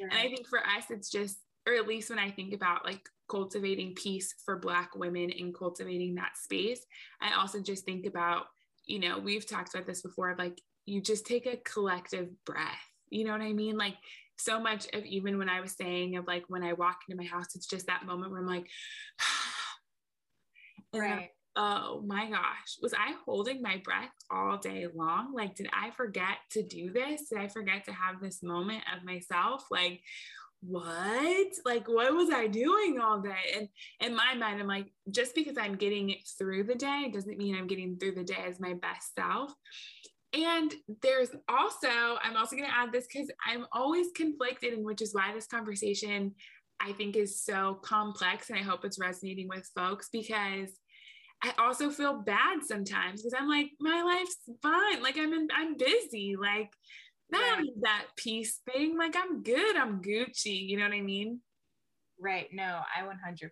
and 0.00 0.12
i 0.12 0.22
think 0.22 0.46
for 0.48 0.58
us 0.60 0.84
it's 0.90 1.10
just 1.10 1.38
or 1.68 1.74
at 1.74 1.86
least 1.86 2.10
when 2.10 2.18
i 2.18 2.30
think 2.30 2.54
about 2.54 2.84
like 2.84 3.02
cultivating 3.28 3.94
peace 3.94 4.34
for 4.44 4.56
black 4.58 4.96
women 4.96 5.30
and 5.38 5.54
cultivating 5.54 6.16
that 6.16 6.36
space 6.36 6.80
i 7.20 7.38
also 7.38 7.60
just 7.60 7.84
think 7.84 8.06
about 8.06 8.46
you 8.90 8.98
know, 8.98 9.18
we've 9.18 9.46
talked 9.46 9.72
about 9.72 9.86
this 9.86 10.02
before, 10.02 10.34
like 10.36 10.60
you 10.84 11.00
just 11.00 11.24
take 11.24 11.46
a 11.46 11.58
collective 11.58 12.28
breath. 12.44 12.66
You 13.08 13.24
know 13.24 13.32
what 13.32 13.40
I 13.40 13.52
mean? 13.52 13.78
Like 13.78 13.94
so 14.36 14.58
much 14.58 14.86
of 14.92 15.04
even 15.04 15.38
when 15.38 15.48
I 15.48 15.60
was 15.60 15.72
saying 15.72 16.16
of 16.16 16.26
like 16.26 16.44
when 16.48 16.64
I 16.64 16.72
walk 16.72 17.02
into 17.08 17.22
my 17.22 17.28
house, 17.28 17.54
it's 17.54 17.66
just 17.66 17.86
that 17.86 18.04
moment 18.04 18.32
where 18.32 18.40
I'm 18.40 18.46
like, 18.46 18.66
Right. 20.92 21.28
oh 21.54 22.02
my 22.04 22.28
gosh, 22.28 22.78
was 22.82 22.92
I 22.94 23.14
holding 23.24 23.62
my 23.62 23.80
breath 23.84 24.10
all 24.28 24.58
day 24.58 24.88
long? 24.92 25.34
Like, 25.34 25.54
did 25.54 25.68
I 25.72 25.92
forget 25.92 26.38
to 26.52 26.64
do 26.64 26.92
this? 26.92 27.28
Did 27.28 27.38
I 27.38 27.46
forget 27.46 27.84
to 27.84 27.92
have 27.92 28.20
this 28.20 28.42
moment 28.42 28.82
of 28.96 29.04
myself? 29.04 29.66
Like, 29.70 30.00
what? 30.60 31.48
Like, 31.64 31.88
what 31.88 32.14
was 32.14 32.30
I 32.30 32.46
doing 32.46 32.98
all 33.02 33.20
day? 33.20 33.54
And 33.56 33.68
in 34.00 34.14
my 34.14 34.34
mind, 34.34 34.60
I'm 34.60 34.66
like, 34.66 34.92
just 35.10 35.34
because 35.34 35.56
I'm 35.58 35.76
getting 35.76 36.10
it 36.10 36.18
through 36.38 36.64
the 36.64 36.74
day 36.74 37.10
doesn't 37.12 37.38
mean 37.38 37.56
I'm 37.56 37.66
getting 37.66 37.96
through 37.96 38.14
the 38.14 38.24
day 38.24 38.44
as 38.46 38.60
my 38.60 38.74
best 38.74 39.14
self. 39.18 39.52
And 40.32 40.72
there's 41.02 41.30
also, 41.48 41.88
I'm 42.22 42.36
also 42.36 42.56
going 42.56 42.68
to 42.68 42.76
add 42.76 42.92
this 42.92 43.06
because 43.12 43.30
I'm 43.46 43.66
always 43.72 44.08
conflicted, 44.14 44.74
and 44.74 44.84
which 44.84 45.02
is 45.02 45.14
why 45.14 45.32
this 45.34 45.46
conversation 45.46 46.34
I 46.78 46.92
think 46.92 47.16
is 47.16 47.42
so 47.42 47.78
complex. 47.82 48.48
And 48.48 48.58
I 48.58 48.62
hope 48.62 48.84
it's 48.84 49.00
resonating 49.00 49.48
with 49.48 49.68
folks 49.74 50.08
because 50.12 50.70
I 51.42 51.52
also 51.58 51.90
feel 51.90 52.22
bad 52.22 52.58
sometimes 52.66 53.22
because 53.22 53.34
I'm 53.38 53.48
like, 53.48 53.70
my 53.80 54.02
life's 54.02 54.36
fine. 54.62 55.02
Like 55.02 55.16
I'm 55.18 55.32
in, 55.32 55.48
I'm 55.54 55.76
busy. 55.76 56.36
Like 56.40 56.70
not 57.32 57.58
Right. 57.58 57.68
that 57.82 58.06
peace 58.16 58.60
thing. 58.70 58.96
Like 58.98 59.14
I'm 59.16 59.42
good. 59.42 59.76
I'm 59.76 60.02
Gucci. 60.02 60.68
You 60.68 60.76
know 60.78 60.84
what 60.84 60.94
I 60.94 61.00
mean? 61.00 61.40
Right. 62.18 62.48
No, 62.52 62.80
I 62.94 63.02
100% 63.02 63.50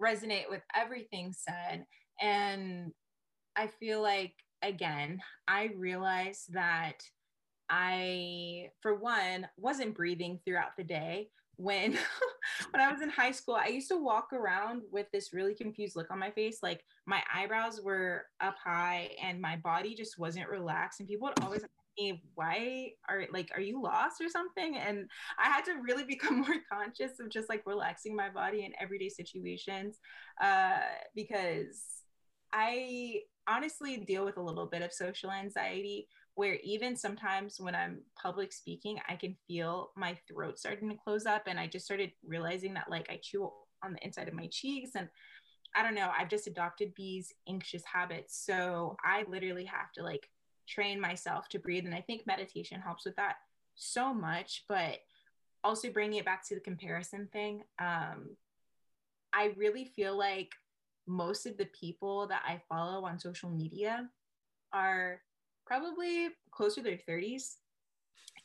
resonate 0.00 0.50
with 0.50 0.62
everything 0.74 1.32
said. 1.32 1.86
And 2.20 2.92
I 3.56 3.66
feel 3.68 4.02
like, 4.02 4.34
again, 4.62 5.20
I 5.48 5.70
realized 5.76 6.52
that 6.52 7.02
I, 7.68 8.68
for 8.80 8.94
one, 8.94 9.48
wasn't 9.56 9.94
breathing 9.94 10.40
throughout 10.44 10.76
the 10.76 10.84
day. 10.84 11.30
When 11.58 11.92
when 12.70 12.82
I 12.82 12.92
was 12.92 13.00
in 13.00 13.08
high 13.08 13.30
school, 13.30 13.54
I 13.54 13.68
used 13.68 13.88
to 13.88 13.96
walk 13.96 14.32
around 14.34 14.82
with 14.92 15.06
this 15.12 15.32
really 15.32 15.54
confused 15.54 15.96
look 15.96 16.10
on 16.10 16.18
my 16.18 16.30
face. 16.30 16.58
Like 16.62 16.84
my 17.06 17.22
eyebrows 17.34 17.80
were 17.82 18.26
up 18.40 18.56
high 18.62 19.10
and 19.22 19.40
my 19.40 19.56
body 19.56 19.94
just 19.94 20.18
wasn't 20.18 20.50
relaxed. 20.50 21.00
And 21.00 21.08
people 21.08 21.28
would 21.28 21.42
always 21.42 21.62
ask 21.62 21.70
me, 21.98 22.22
why 22.34 22.90
are 23.08 23.24
like, 23.32 23.50
are 23.54 23.60
you 23.60 23.82
lost 23.82 24.20
or 24.20 24.28
something? 24.28 24.76
And 24.76 25.08
I 25.38 25.48
had 25.48 25.64
to 25.66 25.80
really 25.82 26.04
become 26.08 26.38
more 26.40 26.56
conscious 26.70 27.18
of 27.20 27.30
just 27.30 27.48
like 27.48 27.62
relaxing 27.66 28.14
my 28.16 28.28
body 28.28 28.64
in 28.64 28.72
everyday 28.80 29.08
situations 29.08 29.98
uh, 30.40 30.78
because 31.14 31.82
I 32.52 33.20
honestly 33.48 33.98
deal 33.98 34.24
with 34.24 34.36
a 34.36 34.42
little 34.42 34.66
bit 34.66 34.82
of 34.82 34.92
social 34.92 35.30
anxiety 35.30 36.08
where 36.34 36.58
even 36.62 36.96
sometimes 36.96 37.58
when 37.58 37.74
I'm 37.74 38.02
public 38.20 38.52
speaking, 38.52 38.98
I 39.08 39.16
can 39.16 39.36
feel 39.48 39.90
my 39.96 40.18
throat 40.28 40.58
starting 40.58 40.90
to 40.90 40.96
close 40.96 41.24
up. 41.24 41.44
And 41.46 41.58
I 41.58 41.66
just 41.66 41.86
started 41.86 42.10
realizing 42.26 42.74
that 42.74 42.90
like 42.90 43.08
I 43.10 43.18
chew 43.22 43.50
on 43.82 43.94
the 43.94 44.04
inside 44.04 44.28
of 44.28 44.34
my 44.34 44.48
cheeks 44.50 44.90
and 44.94 45.08
I 45.74 45.82
don't 45.82 45.94
know, 45.94 46.10
I've 46.16 46.28
just 46.28 46.46
adopted 46.46 46.92
these 46.96 47.32
anxious 47.48 47.82
habits. 47.90 48.42
So 48.44 48.96
I 49.04 49.24
literally 49.28 49.64
have 49.64 49.92
to 49.94 50.02
like 50.02 50.28
train 50.68 51.00
myself 51.00 51.48
to 51.50 51.58
breathe. 51.58 51.86
And 51.86 51.94
I 51.94 52.00
think 52.00 52.26
meditation 52.26 52.80
helps 52.80 53.04
with 53.04 53.16
that 53.16 53.36
so 53.74 54.12
much. 54.12 54.64
But 54.68 54.98
also 55.64 55.90
bringing 55.90 56.18
it 56.18 56.24
back 56.24 56.46
to 56.48 56.54
the 56.54 56.60
comparison 56.60 57.28
thing, 57.32 57.62
um, 57.78 58.36
I 59.32 59.52
really 59.56 59.84
feel 59.84 60.16
like 60.16 60.52
most 61.06 61.46
of 61.46 61.56
the 61.56 61.68
people 61.78 62.26
that 62.28 62.42
I 62.46 62.60
follow 62.68 63.04
on 63.04 63.18
social 63.18 63.50
media 63.50 64.08
are 64.72 65.20
probably 65.66 66.28
closer 66.50 66.76
to 66.76 66.82
their 66.82 66.98
30s. 67.08 67.56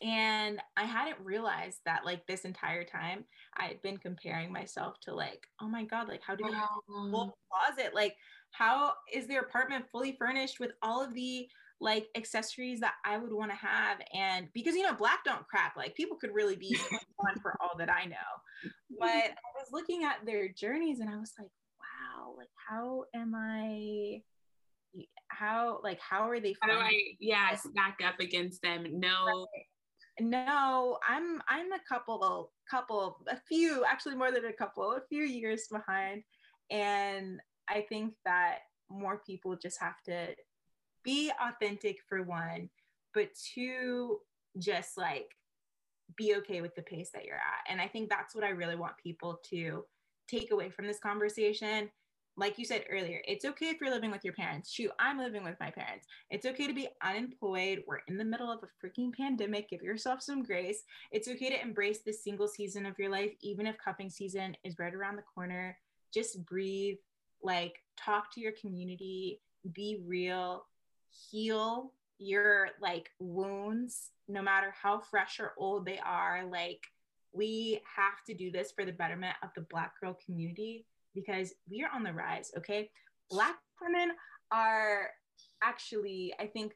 And 0.01 0.59
I 0.77 0.85
hadn't 0.85 1.17
realized 1.23 1.79
that 1.85 2.05
like 2.05 2.25
this 2.25 2.45
entire 2.45 2.83
time 2.83 3.25
I 3.55 3.65
had 3.65 3.81
been 3.81 3.97
comparing 3.97 4.51
myself 4.51 4.99
to 5.01 5.13
like, 5.13 5.45
oh 5.61 5.67
my 5.67 5.83
God, 5.83 6.07
like 6.07 6.21
how 6.25 6.35
do 6.35 6.43
they 6.43 6.55
have 6.55 6.69
a 6.89 7.11
full 7.11 7.37
closet? 7.51 7.93
Like, 7.93 8.15
how 8.51 8.93
is 9.13 9.27
their 9.27 9.41
apartment 9.41 9.85
fully 9.91 10.15
furnished 10.17 10.59
with 10.59 10.71
all 10.81 11.03
of 11.03 11.13
the 11.13 11.47
like 11.81 12.07
accessories 12.15 12.79
that 12.79 12.93
I 13.03 13.17
would 13.17 13.33
want 13.33 13.51
to 13.51 13.57
have? 13.57 13.97
And 14.13 14.47
because 14.53 14.75
you 14.75 14.83
know, 14.83 14.93
black 14.93 15.23
don't 15.25 15.47
crack, 15.47 15.73
like 15.75 15.95
people 15.95 16.15
could 16.15 16.33
really 16.33 16.55
be 16.55 16.69
21 17.19 17.39
for 17.41 17.57
all 17.59 17.77
that 17.79 17.89
I 17.91 18.05
know. 18.05 18.15
But 18.99 19.07
I 19.07 19.51
was 19.57 19.67
looking 19.71 20.03
at 20.03 20.25
their 20.25 20.47
journeys 20.47 20.99
and 20.99 21.09
I 21.09 21.17
was 21.17 21.33
like, 21.37 21.49
wow, 21.79 22.35
like 22.37 22.49
how 22.69 23.05
am 23.15 23.33
I 23.35 24.21
how 25.29 25.79
like 25.83 25.99
how 25.99 26.29
are 26.29 26.39
they 26.39 26.55
How 26.61 26.67
do 26.69 26.77
I, 26.77 26.91
yeah, 27.19 27.55
stack 27.55 27.99
up 28.05 28.19
against 28.19 28.61
them? 28.61 28.85
No. 28.99 29.47
no 30.19 30.99
i'm 31.07 31.41
i'm 31.47 31.71
a 31.71 31.79
couple 31.87 32.51
couple 32.69 33.17
a 33.29 33.37
few 33.47 33.83
actually 33.85 34.13
more 34.13 34.29
than 34.31 34.45
a 34.45 34.53
couple 34.53 34.91
a 34.91 35.01
few 35.09 35.23
years 35.23 35.67
behind 35.71 36.21
and 36.69 37.39
i 37.69 37.81
think 37.89 38.13
that 38.25 38.59
more 38.89 39.21
people 39.25 39.55
just 39.55 39.79
have 39.79 39.95
to 40.05 40.27
be 41.03 41.31
authentic 41.41 41.99
for 42.07 42.23
one 42.23 42.69
but 43.13 43.29
two 43.53 44.17
just 44.57 44.97
like 44.97 45.31
be 46.17 46.35
okay 46.35 46.61
with 46.61 46.75
the 46.75 46.81
pace 46.81 47.09
that 47.13 47.25
you're 47.25 47.35
at 47.35 47.69
and 47.69 47.81
i 47.81 47.87
think 47.87 48.09
that's 48.09 48.35
what 48.35 48.43
i 48.43 48.49
really 48.49 48.75
want 48.75 48.93
people 49.01 49.39
to 49.49 49.83
take 50.27 50.51
away 50.51 50.69
from 50.69 50.85
this 50.85 50.99
conversation 50.99 51.89
like 52.37 52.57
you 52.57 52.65
said 52.65 52.83
earlier 52.89 53.21
it's 53.27 53.45
okay 53.45 53.67
if 53.67 53.79
you're 53.79 53.93
living 53.93 54.11
with 54.11 54.23
your 54.23 54.33
parents 54.33 54.71
shoot 54.71 54.91
i'm 54.99 55.17
living 55.17 55.43
with 55.43 55.55
my 55.59 55.69
parents 55.69 56.05
it's 56.31 56.45
okay 56.45 56.65
to 56.65 56.73
be 56.73 56.87
unemployed. 57.03 57.83
We're 57.85 57.99
in 58.07 58.17
the 58.17 58.23
middle 58.23 58.49
of 58.49 58.59
a 58.63 58.87
freaking 58.87 59.13
pandemic. 59.13 59.69
Give 59.69 59.81
yourself 59.81 60.21
some 60.21 60.43
grace. 60.43 60.83
It's 61.11 61.27
okay 61.27 61.49
to 61.49 61.61
embrace 61.61 61.99
the 62.05 62.13
single 62.13 62.47
season 62.47 62.85
of 62.85 62.97
your 62.97 63.09
life, 63.09 63.31
even 63.41 63.67
if 63.67 63.77
cuffing 63.77 64.09
season 64.09 64.55
is 64.63 64.79
right 64.79 64.95
around 64.95 65.17
the 65.17 65.23
corner. 65.23 65.77
Just 66.13 66.45
breathe, 66.45 66.97
like, 67.43 67.75
talk 67.97 68.33
to 68.33 68.39
your 68.41 68.53
community, 68.53 69.41
be 69.73 69.99
real, 70.05 70.63
heal 71.29 71.93
your 72.17 72.69
like 72.81 73.09
wounds, 73.19 74.11
no 74.27 74.41
matter 74.41 74.73
how 74.81 74.99
fresh 74.99 75.39
or 75.39 75.53
old 75.57 75.85
they 75.85 75.99
are. 75.99 76.45
Like, 76.49 76.83
we 77.33 77.81
have 77.95 78.23
to 78.27 78.33
do 78.33 78.51
this 78.51 78.71
for 78.71 78.85
the 78.85 78.91
betterment 78.91 79.35
of 79.41 79.49
the 79.55 79.61
Black 79.61 79.93
girl 79.99 80.17
community 80.25 80.85
because 81.15 81.53
we 81.69 81.83
are 81.83 81.89
on 81.93 82.03
the 82.03 82.13
rise, 82.13 82.51
okay? 82.57 82.89
Black 83.29 83.55
women 83.81 84.11
are 84.51 85.09
actually 85.61 86.33
i 86.39 86.45
think 86.45 86.73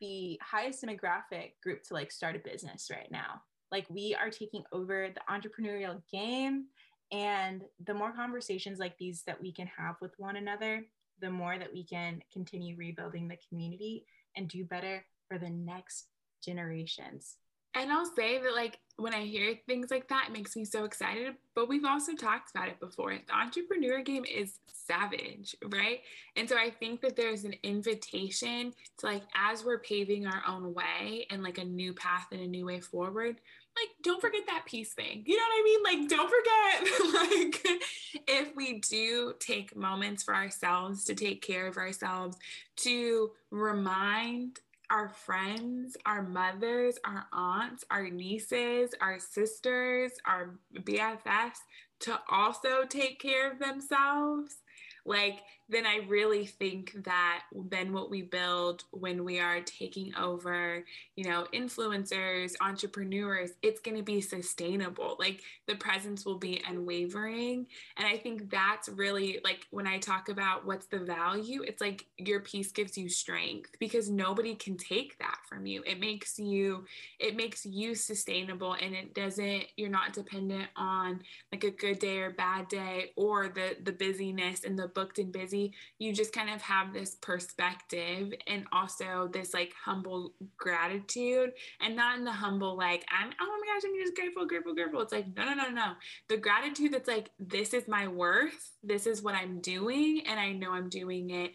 the 0.00 0.38
highest 0.42 0.82
demographic 0.82 1.52
group 1.62 1.82
to 1.82 1.94
like 1.94 2.10
start 2.10 2.36
a 2.36 2.38
business 2.38 2.88
right 2.90 3.10
now 3.10 3.40
like 3.70 3.86
we 3.88 4.14
are 4.14 4.30
taking 4.30 4.62
over 4.72 5.08
the 5.14 5.32
entrepreneurial 5.32 6.00
game 6.10 6.66
and 7.12 7.62
the 7.86 7.94
more 7.94 8.12
conversations 8.12 8.78
like 8.78 8.96
these 8.98 9.22
that 9.26 9.40
we 9.40 9.52
can 9.52 9.66
have 9.66 9.96
with 10.00 10.12
one 10.18 10.36
another 10.36 10.84
the 11.24 11.30
more 11.30 11.58
that 11.58 11.72
we 11.72 11.82
can 11.82 12.22
continue 12.30 12.76
rebuilding 12.76 13.26
the 13.26 13.38
community 13.48 14.04
and 14.36 14.46
do 14.46 14.62
better 14.62 15.02
for 15.26 15.38
the 15.38 15.48
next 15.48 16.08
generations 16.44 17.38
And 17.74 17.92
I'll 17.92 18.06
say 18.14 18.40
that, 18.40 18.54
like, 18.54 18.78
when 18.96 19.12
I 19.12 19.24
hear 19.24 19.58
things 19.66 19.90
like 19.90 20.08
that, 20.08 20.26
it 20.28 20.32
makes 20.32 20.54
me 20.54 20.64
so 20.64 20.84
excited. 20.84 21.34
But 21.54 21.68
we've 21.68 21.84
also 21.84 22.14
talked 22.14 22.50
about 22.50 22.68
it 22.68 22.78
before. 22.78 23.12
The 23.26 23.34
entrepreneur 23.34 24.02
game 24.02 24.24
is 24.24 24.60
savage, 24.66 25.56
right? 25.66 26.00
And 26.36 26.48
so 26.48 26.56
I 26.56 26.70
think 26.70 27.00
that 27.00 27.16
there's 27.16 27.44
an 27.44 27.54
invitation 27.62 28.72
to, 28.98 29.06
like, 29.06 29.22
as 29.34 29.64
we're 29.64 29.80
paving 29.80 30.26
our 30.26 30.42
own 30.46 30.74
way 30.74 31.26
and 31.30 31.42
like 31.42 31.58
a 31.58 31.64
new 31.64 31.92
path 31.94 32.26
and 32.30 32.40
a 32.40 32.46
new 32.46 32.66
way 32.66 32.80
forward, 32.80 33.40
like, 33.76 33.88
don't 34.02 34.20
forget 34.20 34.42
that 34.46 34.64
peace 34.66 34.94
thing. 34.94 35.24
You 35.26 35.36
know 35.36 35.42
what 35.42 35.60
I 35.60 35.64
mean? 35.64 35.82
Like, 35.82 36.08
don't 36.08 36.30
forget, 36.30 37.62
like, 37.64 37.82
if 38.28 38.54
we 38.54 38.78
do 38.78 39.34
take 39.40 39.74
moments 39.74 40.22
for 40.22 40.34
ourselves 40.34 41.04
to 41.04 41.14
take 41.14 41.42
care 41.42 41.66
of 41.66 41.76
ourselves, 41.76 42.36
to 42.76 43.32
remind 43.50 44.60
our 44.94 45.08
friends, 45.08 45.96
our 46.06 46.22
mothers, 46.22 47.00
our 47.04 47.26
aunts, 47.32 47.84
our 47.90 48.08
nieces, 48.08 48.94
our 49.00 49.18
sisters, 49.18 50.12
our 50.24 50.54
BFFs 50.72 51.58
to 51.98 52.20
also 52.30 52.84
take 52.88 53.18
care 53.18 53.50
of 53.50 53.58
themselves, 53.58 54.58
like 55.04 55.40
then 55.68 55.86
I 55.86 56.00
really 56.08 56.46
think 56.46 56.92
that 57.04 57.42
then 57.52 57.92
what 57.92 58.10
we 58.10 58.22
build 58.22 58.84
when 58.90 59.24
we 59.24 59.40
are 59.40 59.60
taking 59.62 60.14
over, 60.14 60.84
you 61.16 61.24
know, 61.24 61.46
influencers, 61.54 62.52
entrepreneurs, 62.60 63.52
it's 63.62 63.80
going 63.80 63.96
to 63.96 64.02
be 64.02 64.20
sustainable. 64.20 65.16
Like 65.18 65.40
the 65.66 65.76
presence 65.76 66.24
will 66.24 66.38
be 66.38 66.62
unwavering. 66.68 67.66
And 67.96 68.06
I 68.06 68.16
think 68.18 68.50
that's 68.50 68.88
really 68.88 69.40
like 69.44 69.66
when 69.70 69.86
I 69.86 69.98
talk 69.98 70.28
about 70.28 70.66
what's 70.66 70.86
the 70.86 70.98
value, 70.98 71.62
it's 71.62 71.80
like 71.80 72.06
your 72.18 72.40
peace 72.40 72.70
gives 72.70 72.98
you 72.98 73.08
strength 73.08 73.70
because 73.78 74.10
nobody 74.10 74.54
can 74.54 74.76
take 74.76 75.18
that 75.18 75.38
from 75.48 75.66
you. 75.66 75.82
It 75.86 75.98
makes 76.00 76.38
you, 76.38 76.84
it 77.18 77.36
makes 77.36 77.64
you 77.64 77.94
sustainable 77.94 78.74
and 78.74 78.94
it 78.94 79.14
doesn't, 79.14 79.64
you're 79.76 79.88
not 79.88 80.12
dependent 80.12 80.68
on 80.76 81.20
like 81.52 81.64
a 81.64 81.70
good 81.70 81.98
day 81.98 82.18
or 82.18 82.30
bad 82.30 82.68
day 82.68 83.12
or 83.16 83.48
the 83.48 83.76
the 83.82 83.92
busyness 83.92 84.64
and 84.64 84.78
the 84.78 84.88
booked 84.88 85.18
and 85.18 85.32
busy, 85.32 85.53
you 85.98 86.12
just 86.12 86.32
kind 86.32 86.50
of 86.50 86.60
have 86.62 86.92
this 86.92 87.16
perspective 87.16 88.32
and 88.46 88.64
also 88.72 89.28
this 89.32 89.54
like 89.54 89.72
humble 89.84 90.32
gratitude 90.56 91.52
and 91.80 91.96
not 91.96 92.18
in 92.18 92.24
the 92.24 92.32
humble, 92.32 92.76
like, 92.76 93.04
I'm, 93.10 93.30
oh 93.40 93.60
my 93.60 93.74
gosh, 93.74 93.82
I'm 93.86 94.04
just 94.04 94.14
grateful, 94.14 94.46
grateful, 94.46 94.74
grateful. 94.74 95.00
It's 95.00 95.12
like, 95.12 95.26
no, 95.36 95.44
no, 95.44 95.54
no, 95.54 95.70
no. 95.70 95.92
The 96.28 96.36
gratitude 96.36 96.92
that's 96.92 97.08
like, 97.08 97.30
this 97.38 97.74
is 97.74 97.88
my 97.88 98.08
worth. 98.08 98.72
This 98.82 99.06
is 99.06 99.22
what 99.22 99.34
I'm 99.34 99.60
doing. 99.60 100.22
And 100.26 100.38
I 100.38 100.52
know 100.52 100.72
I'm 100.72 100.88
doing 100.88 101.30
it 101.30 101.52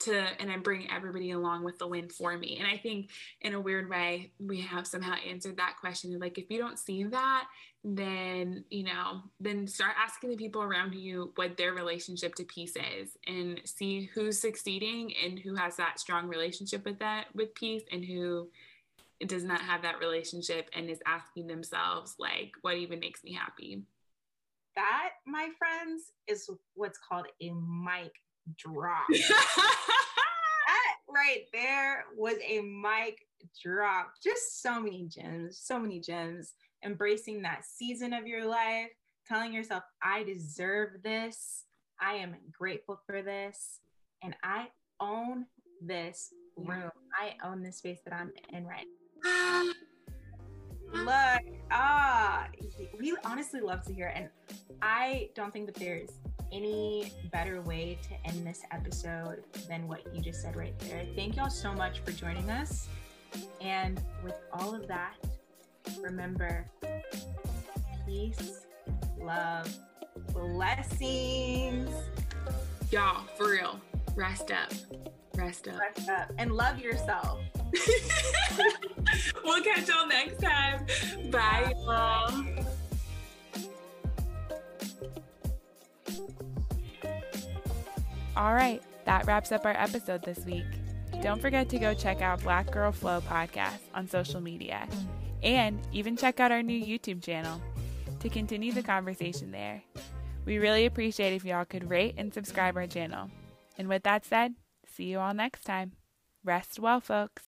to 0.00 0.26
and 0.40 0.50
I'm 0.50 0.62
bringing 0.62 0.90
everybody 0.90 1.30
along 1.30 1.64
with 1.64 1.78
the 1.78 1.86
win 1.86 2.08
for 2.08 2.36
me. 2.36 2.58
And 2.58 2.66
I 2.66 2.76
think 2.76 3.10
in 3.40 3.54
a 3.54 3.60
weird 3.60 3.88
way, 3.88 4.32
we 4.38 4.60
have 4.62 4.86
somehow 4.86 5.14
answered 5.28 5.58
that 5.58 5.76
question. 5.80 6.18
Like 6.18 6.38
if 6.38 6.50
you 6.50 6.58
don't 6.58 6.78
see 6.78 7.04
that, 7.04 7.46
then 7.84 8.64
you 8.70 8.84
know, 8.84 9.22
then 9.40 9.66
start 9.66 9.92
asking 10.02 10.30
the 10.30 10.36
people 10.36 10.62
around 10.62 10.94
you 10.94 11.32
what 11.34 11.56
their 11.56 11.72
relationship 11.72 12.34
to 12.36 12.44
peace 12.44 12.74
is 12.76 13.16
and 13.26 13.60
see 13.64 14.10
who's 14.14 14.38
succeeding 14.38 15.12
and 15.24 15.38
who 15.38 15.54
has 15.54 15.76
that 15.76 15.98
strong 15.98 16.28
relationship 16.28 16.84
with 16.84 16.98
that 17.00 17.26
with 17.34 17.54
peace 17.54 17.82
and 17.90 18.04
who 18.04 18.48
does 19.26 19.44
not 19.44 19.60
have 19.60 19.82
that 19.82 20.00
relationship 20.00 20.68
and 20.76 20.90
is 20.90 21.00
asking 21.06 21.46
themselves 21.46 22.16
like 22.18 22.52
what 22.62 22.76
even 22.76 22.98
makes 22.98 23.22
me 23.22 23.32
happy 23.32 23.82
that 24.74 25.10
my 25.26 25.48
friends 25.58 26.12
is 26.26 26.48
what's 26.74 26.98
called 26.98 27.26
a 27.40 27.50
mic 27.50 28.12
drop. 28.56 29.06
that 29.10 30.94
right 31.08 31.44
there 31.52 32.04
was 32.16 32.36
a 32.46 32.60
mic 32.60 33.26
drop. 33.62 34.14
Just 34.22 34.62
so 34.62 34.80
many 34.80 35.06
gems, 35.08 35.58
so 35.58 35.78
many 35.78 36.00
gems. 36.00 36.54
Embracing 36.84 37.42
that 37.42 37.64
season 37.64 38.12
of 38.12 38.26
your 38.26 38.46
life, 38.46 38.90
telling 39.26 39.52
yourself, 39.52 39.84
I 40.02 40.24
deserve 40.24 41.02
this. 41.02 41.64
I 42.00 42.14
am 42.14 42.34
grateful 42.50 43.00
for 43.06 43.22
this. 43.22 43.80
And 44.22 44.34
I 44.42 44.68
own 45.00 45.46
this 45.80 46.32
room. 46.56 46.90
I 47.18 47.34
own 47.46 47.62
this 47.62 47.78
space 47.78 47.98
that 48.04 48.14
I'm 48.14 48.32
in 48.52 48.66
right 48.66 48.86
now. 49.24 49.70
Look, 50.94 51.54
ah, 51.70 52.48
we 52.98 53.14
honestly 53.24 53.60
love 53.60 53.82
to 53.86 53.94
hear 53.94 54.08
it. 54.08 54.16
And 54.16 54.28
I 54.82 55.30
don't 55.34 55.52
think 55.52 55.66
that 55.66 55.74
there's 55.76 56.10
any 56.52 57.12
better 57.32 57.62
way 57.62 57.98
to 58.02 58.30
end 58.30 58.46
this 58.46 58.62
episode 58.70 59.44
than 59.68 59.88
what 59.88 60.02
you 60.14 60.20
just 60.20 60.42
said 60.42 60.54
right 60.54 60.78
there. 60.80 61.06
Thank 61.16 61.36
y'all 61.36 61.48
so 61.48 61.72
much 61.72 62.00
for 62.00 62.12
joining 62.12 62.50
us. 62.50 62.88
And 63.60 64.02
with 64.22 64.34
all 64.52 64.74
of 64.74 64.86
that, 64.88 65.14
remember 66.02 66.66
peace, 68.06 68.66
love, 69.20 69.74
blessings. 70.32 71.90
Y'all, 72.90 73.24
for 73.36 73.50
real, 73.50 73.80
rest 74.14 74.50
up. 74.50 74.72
Rest 75.34 75.68
up. 75.68 75.78
Rest 75.78 76.08
up. 76.08 76.30
And 76.38 76.52
love 76.52 76.78
yourself. 76.78 77.40
we'll 79.44 79.62
catch 79.62 79.88
y'all 79.88 80.06
next 80.06 80.40
time. 80.42 80.86
Bye, 81.30 81.72
y'all. 81.76 82.44
All 88.36 88.54
right, 88.54 88.82
that 89.04 89.26
wraps 89.26 89.52
up 89.52 89.64
our 89.64 89.76
episode 89.76 90.22
this 90.24 90.44
week. 90.44 90.64
Don't 91.22 91.40
forget 91.40 91.68
to 91.68 91.78
go 91.78 91.94
check 91.94 92.20
out 92.20 92.42
Black 92.42 92.70
Girl 92.70 92.90
Flow 92.90 93.20
podcast 93.20 93.80
on 93.94 94.08
social 94.08 94.40
media 94.40 94.88
and 95.42 95.80
even 95.92 96.16
check 96.16 96.40
out 96.40 96.52
our 96.52 96.62
new 96.62 96.80
YouTube 96.80 97.22
channel 97.22 97.60
to 98.20 98.28
continue 98.28 98.72
the 98.72 98.82
conversation 98.82 99.50
there. 99.50 99.82
We 100.44 100.58
really 100.58 100.86
appreciate 100.86 101.34
if 101.34 101.44
y'all 101.44 101.64
could 101.64 101.88
rate 101.88 102.14
and 102.18 102.32
subscribe 102.34 102.76
our 102.76 102.86
channel. 102.86 103.30
And 103.78 103.88
with 103.88 104.02
that 104.02 104.24
said, 104.24 104.54
see 104.86 105.04
you 105.04 105.18
all 105.18 105.34
next 105.34 105.64
time. 105.64 105.92
Rest 106.44 106.78
well, 106.78 107.00
folks. 107.00 107.40